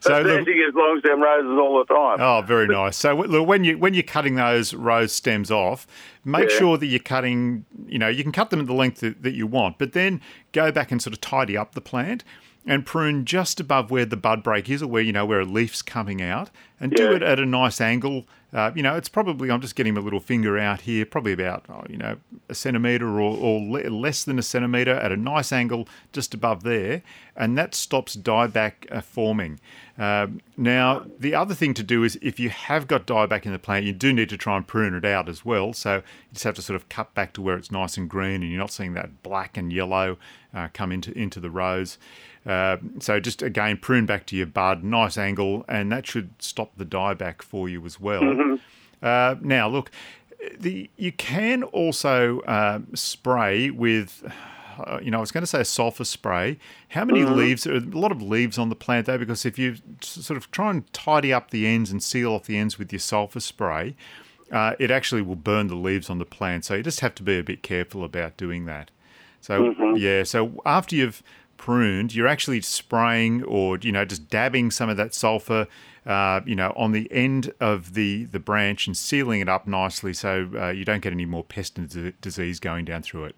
so, 0.00 0.22
she 0.44 0.54
gets 0.54 0.74
long 0.74 1.00
stem 1.00 1.22
roses 1.22 1.58
all 1.60 1.78
the 1.78 1.92
time. 1.94 2.16
oh, 2.20 2.42
very 2.46 2.66
nice. 2.66 2.96
So, 2.96 3.14
look, 3.14 3.46
when 3.46 3.64
you 3.64 3.78
when 3.78 3.94
you're 3.94 4.02
cutting 4.02 4.34
those 4.36 4.74
rose 4.74 5.12
stems 5.12 5.50
off, 5.50 5.86
make 6.24 6.50
Yeah. 6.50 6.56
sure 6.58 6.78
that 6.78 6.86
you're 6.86 6.98
cutting. 7.00 7.64
You 7.86 7.98
know, 7.98 8.08
you 8.08 8.22
can 8.22 8.32
cut 8.32 8.50
them 8.50 8.60
at 8.60 8.66
the 8.66 8.74
length 8.74 9.00
that, 9.00 9.22
that 9.22 9.34
you 9.34 9.46
want, 9.46 9.78
but 9.78 9.92
then 9.92 10.20
go 10.52 10.70
back 10.72 10.90
and 10.92 11.00
sort 11.02 11.14
of 11.14 11.20
tidy 11.20 11.56
up 11.56 11.74
the 11.74 11.80
plant 11.80 12.24
and 12.66 12.84
prune 12.84 13.24
just 13.24 13.60
above 13.60 13.90
where 13.90 14.04
the 14.04 14.16
bud 14.16 14.42
break 14.42 14.68
is, 14.68 14.82
or 14.82 14.86
where 14.88 15.02
you 15.02 15.12
know 15.12 15.26
where 15.26 15.40
a 15.40 15.44
leaf's 15.44 15.82
coming 15.82 16.20
out, 16.20 16.50
and 16.80 16.92
do 16.92 17.12
it 17.12 17.22
at 17.22 17.38
a 17.38 17.46
nice 17.46 17.80
angle. 17.80 18.26
Uh, 18.50 18.70
you 18.74 18.82
know, 18.82 18.96
it's 18.96 19.10
probably 19.10 19.50
I'm 19.50 19.60
just 19.60 19.76
getting 19.76 19.94
my 19.94 20.00
little 20.00 20.20
finger 20.20 20.58
out 20.58 20.82
here, 20.82 21.04
probably 21.04 21.32
about 21.32 21.66
oh, 21.68 21.84
you 21.88 21.98
know 21.98 22.16
a 22.48 22.54
centimeter 22.54 23.20
or, 23.20 23.36
or 23.36 23.60
le- 23.60 23.90
less 23.90 24.24
than 24.24 24.38
a 24.38 24.42
centimeter 24.42 24.92
at 24.92 25.12
a 25.12 25.16
nice 25.16 25.52
angle 25.52 25.86
just 26.12 26.32
above 26.32 26.62
there, 26.62 27.02
and 27.36 27.58
that 27.58 27.74
stops 27.74 28.16
dieback 28.16 28.90
uh, 28.90 29.00
forming. 29.00 29.60
Um, 29.98 30.40
now, 30.56 31.04
the 31.18 31.34
other 31.34 31.54
thing 31.54 31.74
to 31.74 31.82
do 31.82 32.04
is 32.04 32.18
if 32.22 32.38
you 32.38 32.50
have 32.50 32.86
got 32.86 33.06
dieback 33.06 33.44
in 33.44 33.52
the 33.52 33.58
plant, 33.58 33.84
you 33.84 33.92
do 33.92 34.12
need 34.12 34.28
to 34.28 34.36
try 34.36 34.56
and 34.56 34.66
prune 34.66 34.94
it 34.94 35.04
out 35.04 35.28
as 35.28 35.44
well. 35.44 35.72
So 35.72 35.96
you 35.96 36.02
just 36.34 36.44
have 36.44 36.54
to 36.54 36.62
sort 36.62 36.76
of 36.76 36.88
cut 36.88 37.14
back 37.14 37.32
to 37.34 37.42
where 37.42 37.56
it's 37.56 37.72
nice 37.72 37.96
and 37.96 38.08
green, 38.08 38.42
and 38.42 38.50
you're 38.50 38.60
not 38.60 38.70
seeing 38.70 38.94
that 38.94 39.22
black 39.22 39.56
and 39.56 39.72
yellow 39.72 40.16
uh, 40.54 40.68
come 40.72 40.92
into 40.92 41.16
into 41.16 41.40
the 41.40 41.50
rows. 41.50 41.98
Uh, 42.46 42.78
so 43.00 43.20
just 43.20 43.42
again 43.42 43.76
prune 43.76 44.06
back 44.06 44.24
to 44.26 44.36
your 44.36 44.46
bud, 44.46 44.82
nice 44.82 45.18
angle, 45.18 45.64
and 45.68 45.92
that 45.92 46.06
should 46.06 46.30
stop 46.38 46.70
the 46.76 46.86
dieback 46.86 47.42
for 47.42 47.68
you 47.68 47.84
as 47.84 48.00
well. 48.00 48.58
Uh, 49.00 49.36
now, 49.40 49.68
look, 49.68 49.92
the 50.58 50.90
you 50.96 51.12
can 51.12 51.62
also 51.62 52.40
uh, 52.40 52.80
spray 52.94 53.70
with. 53.70 54.24
Uh, 54.78 55.00
you 55.02 55.10
know, 55.10 55.18
I 55.18 55.20
was 55.20 55.32
going 55.32 55.42
to 55.42 55.46
say 55.46 55.60
a 55.60 55.64
sulfur 55.64 56.04
spray. 56.04 56.56
How 56.90 57.04
many 57.04 57.24
leaves? 57.24 57.64
There 57.64 57.74
are 57.74 57.78
a 57.78 57.80
lot 57.80 58.12
of 58.12 58.22
leaves 58.22 58.58
on 58.58 58.68
the 58.68 58.76
plant 58.76 59.06
though, 59.06 59.18
because 59.18 59.44
if 59.44 59.58
you 59.58 59.74
sort 60.00 60.36
of 60.36 60.50
try 60.52 60.70
and 60.70 60.92
tidy 60.92 61.32
up 61.32 61.50
the 61.50 61.66
ends 61.66 61.90
and 61.90 62.00
seal 62.00 62.32
off 62.32 62.44
the 62.44 62.56
ends 62.56 62.78
with 62.78 62.92
your 62.92 63.00
sulfur 63.00 63.40
spray, 63.40 63.96
uh, 64.52 64.74
it 64.78 64.92
actually 64.92 65.22
will 65.22 65.36
burn 65.36 65.66
the 65.66 65.74
leaves 65.74 66.08
on 66.08 66.18
the 66.18 66.24
plant. 66.24 66.64
So 66.64 66.74
you 66.76 66.84
just 66.84 67.00
have 67.00 67.16
to 67.16 67.24
be 67.24 67.38
a 67.38 67.42
bit 67.42 67.64
careful 67.64 68.04
about 68.04 68.36
doing 68.36 68.66
that. 68.66 68.92
So 69.40 69.74
yeah, 69.96 70.24
so 70.24 70.60
after 70.66 70.96
you've 70.96 71.22
pruned, 71.56 72.14
you're 72.14 72.26
actually 72.26 72.60
spraying 72.62 73.42
or 73.44 73.78
you 73.78 73.92
know 73.92 74.04
just 74.04 74.28
dabbing 74.28 74.70
some 74.70 74.88
of 74.88 74.96
that 74.96 75.14
sulfur, 75.14 75.66
uh, 76.06 76.40
you 76.46 76.54
know, 76.54 76.72
on 76.76 76.92
the 76.92 77.08
end 77.12 77.52
of 77.60 77.94
the 77.94 78.24
the 78.24 78.38
branch 78.38 78.86
and 78.86 78.96
sealing 78.96 79.40
it 79.40 79.48
up 79.48 79.66
nicely 79.66 80.14
so 80.14 80.48
uh, 80.58 80.68
you 80.68 80.84
don't 80.84 81.00
get 81.00 81.12
any 81.12 81.26
more 81.26 81.44
pest 81.44 81.78
and 81.78 82.14
disease 82.20 82.58
going 82.60 82.84
down 82.84 83.02
through 83.02 83.24
it. 83.24 83.36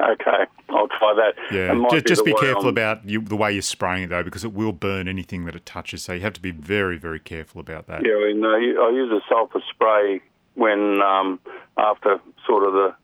Okay, 0.00 0.44
I'll 0.70 0.88
try 0.88 1.14
that. 1.14 1.34
Yeah, 1.52 1.86
just, 1.90 2.06
just 2.06 2.24
be 2.24 2.34
careful 2.34 2.64
I'm- 2.64 2.70
about 2.70 3.08
you, 3.08 3.20
the 3.20 3.36
way 3.36 3.52
you're 3.52 3.62
spraying 3.62 4.04
it 4.04 4.06
though, 4.08 4.24
because 4.24 4.44
it 4.44 4.52
will 4.52 4.72
burn 4.72 5.06
anything 5.06 5.44
that 5.44 5.54
it 5.54 5.64
touches. 5.64 6.02
So 6.02 6.14
you 6.14 6.20
have 6.20 6.32
to 6.32 6.42
be 6.42 6.50
very 6.50 6.98
very 6.98 7.20
careful 7.20 7.60
about 7.60 7.86
that. 7.86 8.02
Yeah, 8.04 8.14
I, 8.14 8.32
mean, 8.32 8.44
I 8.44 8.90
use 8.90 9.12
a 9.12 9.20
sulphur 9.28 9.62
spray 9.70 10.20
when 10.54 11.00
um, 11.02 11.38
after 11.76 12.18
sort 12.46 12.66
of 12.66 12.72
the 12.72 12.94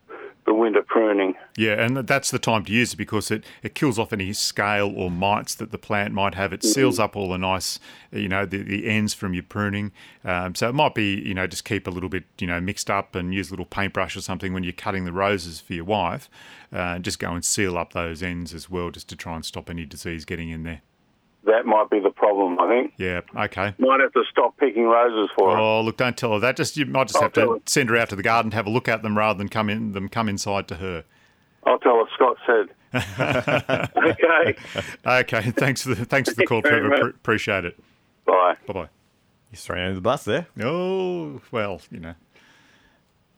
the 0.46 0.55
winter 0.55 0.83
pruning. 0.83 1.35
Yeah, 1.57 1.72
and 1.72 1.96
that's 1.96 2.31
the 2.31 2.38
time 2.38 2.64
to 2.64 2.72
use 2.72 2.94
it 2.94 2.96
because 2.96 3.31
it, 3.31 3.44
it 3.62 3.74
kills 3.74 3.98
off 3.98 4.12
any 4.12 4.33
scale 4.33 4.92
or 4.96 5.11
mites 5.11 5.55
that 5.57 5.70
the 5.70 5.79
plant 5.79 6.14
might 6.14 6.35
have. 6.35 6.53
It 6.53 6.62
seals 6.62 6.98
up 6.98 7.16
all 7.16 7.31
the 7.31 7.38
nice, 7.38 7.79
you 8.12 8.29
know, 8.29 8.46
the, 8.46 8.62
the 8.62 8.88
ends 8.88 9.14
from 9.14 9.35
your 9.35 9.42
pruning. 9.42 9.92
Um, 10.24 10.55
so 10.55 10.68
it 10.68 10.74
might 10.74 10.94
be, 10.94 11.14
you 11.20 11.35
know, 11.35 11.46
just 11.46 11.64
keep 11.64 11.87
a 11.87 11.90
little 11.90 12.09
bit, 12.09 12.24
you 12.38 12.46
know, 12.46 12.61
mixed 12.61 12.90
up 12.90 13.14
and 13.14 13.35
use 13.35 13.48
a 13.48 13.53
little 13.53 13.66
paintbrush 13.66 14.16
or 14.16 14.20
something 14.20 14.53
when 14.53 14.62
you're 14.62 14.72
cutting 14.72 15.05
the 15.05 15.12
roses 15.12 15.61
for 15.61 15.74
your 15.74 15.85
wife. 15.85 16.29
Uh, 16.72 16.98
just 16.98 17.18
go 17.18 17.33
and 17.33 17.44
seal 17.44 17.76
up 17.76 17.92
those 17.92 18.22
ends 18.22 18.55
as 18.55 18.70
well, 18.70 18.90
just 18.90 19.09
to 19.09 19.16
try 19.16 19.35
and 19.35 19.44
stop 19.44 19.68
any 19.68 19.85
disease 19.85 20.24
getting 20.24 20.50
in 20.50 20.62
there. 20.62 20.83
That 21.44 21.64
might 21.64 21.88
be 21.90 22.00
the 22.00 22.11
problem. 22.11 22.59
I 22.61 22.68
think 22.68 22.92
Yeah, 22.98 23.20
okay. 23.35 23.74
might 23.79 24.00
have 24.00 24.12
to 24.12 24.22
stop 24.31 24.57
picking 24.59 24.85
roses 24.85 25.31
for 25.37 25.53
her. 25.53 25.59
Oh, 25.59 25.81
look! 25.81 25.96
Don't 25.96 26.16
tell 26.16 26.33
her 26.35 26.38
that. 26.40 26.57
Just 26.57 26.76
you 26.76 26.85
might 26.87 27.09
just 27.09 27.16
I'll 27.16 27.22
have 27.22 27.33
to 27.35 27.53
her. 27.53 27.57
send 27.66 27.88
her 27.90 27.96
out 27.96 28.11
to 28.11 28.16
the 28.16 28.22
garden 28.22 28.50
to 28.50 28.57
have 28.57 28.66
a 28.66 28.70
look 28.70 28.88
at 28.88 29.03
them 29.03 29.16
rather 29.16 29.38
than 29.38 29.48
come 29.48 29.70
in 29.70 29.92
them 29.92 30.09
come 30.09 30.29
inside 30.29 30.68
to 30.68 30.74
her. 30.76 31.05
I'll 31.66 31.79
tell 31.79 31.96
her 31.96 32.11
Scott 32.14 32.37
said. 32.46 32.68
okay, 33.96 34.57
Okay, 35.07 35.50
thanks 35.53 35.83
for 35.83 35.94
the 35.94 36.05
thanks 36.05 36.29
for 36.31 36.35
the 36.37 36.46
call, 36.46 36.62
Trevor. 36.62 36.88
Pre- 36.90 37.11
appreciate 37.11 37.64
it. 37.64 37.79
bye. 38.26 38.55
Bye 38.66 38.72
bye. 38.74 38.88
He's 39.50 39.62
thrown 39.64 39.81
under 39.81 39.94
the 39.94 40.00
bus 40.00 40.24
there. 40.24 40.46
Oh, 40.62 41.40
well, 41.50 41.81
you 41.90 42.00
know. 42.00 42.14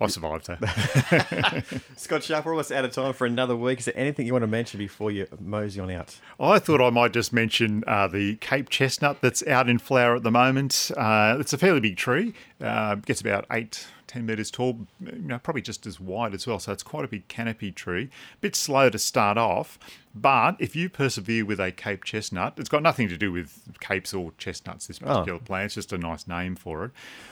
I 0.03 0.07
survived, 0.09 0.49
that. 0.49 1.83
Scott 1.97 2.25
Sharp, 2.25 2.45
we're 2.45 2.53
almost 2.53 2.73
out 2.73 2.85
of 2.85 2.91
time 2.91 3.13
for 3.13 3.25
another 3.25 3.55
week. 3.55 3.79
Is 3.79 3.85
there 3.85 3.97
anything 3.97 4.27
you 4.27 4.33
want 4.33 4.43
to 4.43 4.49
mention 4.49 4.79
before 4.79 5.13
you 5.13 5.29
mosey 5.41 5.79
on 5.81 5.91
out? 5.93 6.19
I 6.41 6.59
thought 6.59 6.81
I 6.81 6.91
might 6.91 7.13
just 7.13 7.33
mention 7.33 7.85
uh, 7.87 8.09
the 8.09 8.35
Cape 8.37 8.69
chestnut 8.69 9.21
that's 9.21 9.47
out 9.47 9.69
in 9.69 9.79
flower 9.79 10.17
at 10.17 10.25
the 10.25 10.33
moment. 10.33 10.91
Uh, 10.97 11.37
it's 11.39 11.53
a 11.53 11.59
fairly 11.59 11.79
big 11.79 11.97
tree. 11.97 12.35
Uh, 12.61 12.97
gets 12.97 13.21
about 13.21 13.47
eight, 13.53 13.87
10 14.09 14.27
metres 14.27 14.51
tall, 14.51 14.87
you 15.01 15.13
know, 15.19 15.39
probably 15.39 15.63
just 15.63 15.87
as 15.87 16.01
wide 16.01 16.35
as 16.35 16.47
well. 16.49 16.59
So 16.59 16.73
it's 16.73 16.83
quite 16.83 17.05
a 17.05 17.09
big 17.09 17.29
canopy 17.29 17.71
tree. 17.71 18.11
A 18.35 18.39
Bit 18.41 18.57
slow 18.57 18.91
to 18.91 18.99
start 18.99 19.39
off, 19.39 19.79
but 20.15 20.57
if 20.59 20.77
you 20.77 20.89
persevere 20.89 21.45
with 21.45 21.59
a 21.59 21.73
Cape 21.73 22.05
chestnut, 22.05 22.55
it's 22.59 22.69
got 22.69 22.83
nothing 22.83 23.09
to 23.09 23.17
do 23.17 23.33
with 23.33 23.79
capes 23.81 24.13
or 24.13 24.33
chestnuts, 24.39 24.87
this 24.87 24.99
particular 24.99 25.39
oh. 25.41 25.45
plant. 25.45 25.67
It's 25.67 25.75
just 25.75 25.93
a 25.93 25.99
nice 25.99 26.27
name 26.27 26.55
for 26.55 26.85
it. 26.85 26.91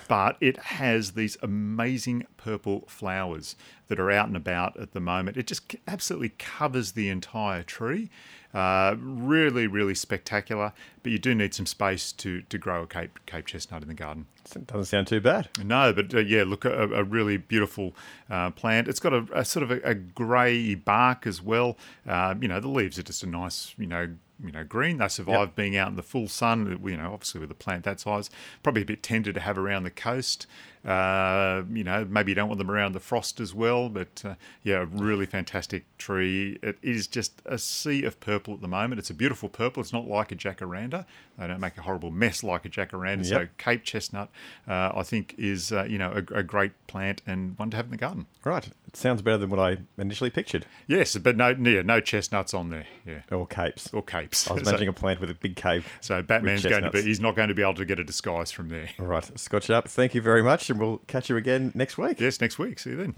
But 0.09 0.37
it 0.41 0.57
has 0.59 1.13
these 1.13 1.37
amazing 1.43 2.27
purple 2.37 2.85
flowers 2.89 3.55
that 3.89 4.01
are 4.01 4.11
out 4.11 4.29
and 4.29 4.37
about 4.37 4.79
at 4.79 4.93
the 4.93 5.01
moment. 5.01 5.37
It 5.37 5.47
just 5.47 5.77
absolutely 5.87 6.31
covers 6.39 6.93
the 6.93 7.09
entire 7.09 7.63
tree. 7.63 8.09
Uh, 8.53 8.97
really, 8.99 9.69
really 9.69 9.95
spectacular, 9.95 10.73
but 11.05 11.13
you 11.13 11.19
do 11.21 11.37
need 11.37 11.55
some 11.55 11.67
space 11.67 12.11
to, 12.11 12.43
to 12.43 12.59
grow 12.59 12.83
a 12.83 12.87
Cape, 12.87 13.21
Cape 13.25 13.47
chestnut 13.47 13.83
in 13.83 13.87
the 13.87 13.95
garden. 13.95 14.27
It 14.57 14.67
doesn't 14.67 14.87
sound 14.87 15.07
too 15.07 15.21
bad. 15.21 15.49
No, 15.63 15.93
but 15.93 16.13
uh, 16.13 16.19
yeah, 16.19 16.43
look, 16.45 16.65
a, 16.65 16.89
a 16.89 17.05
really 17.05 17.37
beautiful 17.37 17.95
uh, 18.29 18.51
plant. 18.51 18.89
It's 18.89 18.99
got 18.99 19.13
a, 19.13 19.25
a 19.33 19.45
sort 19.45 19.63
of 19.63 19.71
a, 19.71 19.81
a 19.83 19.95
grey 19.95 20.75
bark 20.75 21.29
as 21.29 21.41
well. 21.41 21.77
Uh, 22.05 22.35
you 22.41 22.49
know, 22.49 22.59
the 22.59 22.69
leaves 22.71 22.99
are 22.99 23.03
just 23.03 23.23
a 23.23 23.27
nice, 23.27 23.75
you 23.79 23.87
know, 23.87 24.09
you 24.45 24.53
know 24.53 24.65
green. 24.65 24.99
They 24.99 25.09
survive 25.09 25.49
yep. 25.49 25.57
being 25.57 25.77
out 25.77 25.89
in 25.89 25.97
the 25.97 26.03
full 26.03 26.29
sun. 26.29 26.81
You 26.85 26.97
know, 26.97 27.13
obviously 27.13 27.41
with 27.41 27.51
a 27.51 27.55
plant 27.55 27.85
that 27.85 28.01
size, 28.01 28.31
probably 28.63 28.83
a 28.83 28.87
bit 28.87 29.03
tender 29.03 29.33
to 29.33 29.41
have 29.41 29.59
around 29.59 29.85
the 29.85 29.91
coast. 29.91 30.47
Uh, 30.85 31.63
you 31.71 31.85
know, 31.85 32.07
maybe 32.09 32.31
you 32.31 32.35
don't 32.35 32.49
want 32.49 32.59
them 32.59 32.71
around 32.71 32.93
the 32.93 33.01
frost 33.01 33.39
as 33.39 33.55
well, 33.55 33.91
but 33.91 34.23
uh, 34.25 34.35
yeah, 34.63 34.87
really 34.91 35.27
fantastic 35.27 35.85
tree. 35.99 36.59
It 36.63 36.79
is 36.81 37.07
just 37.07 37.43
a 37.45 37.59
sea 37.59 38.05
of 38.05 38.19
purple 38.19 38.55
at 38.55 38.63
the 38.63 38.69
moment. 38.69 38.99
It's 38.99 39.11
a 39.11 39.15
beautiful 39.15 39.51
purple. 39.51 39.83
It's 39.83 39.93
not 39.93 40.09
like 40.09 40.33
a 40.33 40.37
jacaranda. 40.37 41.05
They 41.39 41.47
don't 41.47 41.61
make 41.61 41.77
a 41.77 41.83
horrible 41.83 42.11
mess 42.11 42.43
like 42.43 42.65
a 42.65 42.71
jacaranda. 42.71 43.29
Yep. 43.29 43.43
So 43.43 43.49
Cape 43.59 43.85
chestnut, 43.85 44.31
uh, 44.67 44.93
I 44.95 45.03
think, 45.03 45.35
is 45.37 45.71
uh, 45.71 45.85
you 45.85 45.99
know 45.99 46.13
a, 46.13 46.39
a, 46.39 46.43
great 46.43 46.73
plant 46.87 47.21
and 47.27 47.59
one 47.59 47.71
to 47.71 47.77
have 47.77 47.87
in 47.87 47.91
the 47.91 47.97
garden. 47.99 48.27
Right. 48.43 48.69
It 48.93 48.97
sounds 48.97 49.23
better 49.23 49.39
than 49.39 49.51
what 49.51 49.61
I 49.61 49.77
initially 49.99 50.31
pictured. 50.31 50.67
Yes, 50.89 51.17
but 51.17 51.37
no, 51.37 51.51
yeah, 51.51 51.83
no 51.83 52.01
chestnuts 52.01 52.55
on 52.55 52.71
there. 52.71 52.87
Yeah, 53.07 53.21
or 53.31 53.47
capes. 53.47 53.89
Or 53.93 54.03
capes. 54.03 54.51
I 54.51 54.55
was 54.55 54.63
imagining 54.63 54.89
so, 54.89 54.91
a 54.91 54.95
plant 54.95 55.21
with 55.21 55.31
a 55.31 55.35
big 55.35 55.55
cape. 55.55 55.85
So 56.01 56.23
Batman's 56.23 56.65
going 56.65 56.83
to 56.83 56.91
be. 56.91 57.03
He's 57.03 57.21
not 57.21 57.37
going 57.37 57.51
to 57.51 57.55
be 57.55 57.63
able 57.63 57.75
to 57.75 57.85
get 57.85 58.01
a 58.01 58.05
disguise 58.05 58.51
from 58.51 58.69
there. 58.69 58.91
All 58.99 59.07
right, 59.07 59.39
Scott 59.39 59.71
up. 59.71 59.87
Thank 59.87 60.17
you 60.17 60.21
very 60.21 60.43
much 60.43 60.71
and 60.71 60.81
we'll 60.81 60.99
catch 61.07 61.31
you 61.31 61.37
again 61.37 61.71
next 61.75 61.99
week. 61.99 62.19
Yes, 62.21 62.41
next 62.41 62.59
week. 62.59 62.79
See 62.79 62.91
you 62.91 62.97
then. 62.97 63.13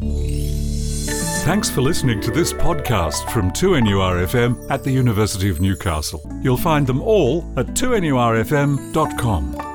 Thanks 1.45 1.71
for 1.71 1.81
listening 1.81 2.21
to 2.21 2.31
this 2.31 2.53
podcast 2.53 3.29
from 3.31 3.51
2NURFM 3.51 4.71
at 4.71 4.85
the 4.85 4.93
University 4.93 5.49
of 5.49 5.61
Newcastle. 5.61 6.23
You'll 6.43 6.57
find 6.57 6.87
them 6.87 7.03
all 7.03 7.53
at 7.57 7.67
2NURFM.com. 7.69 9.72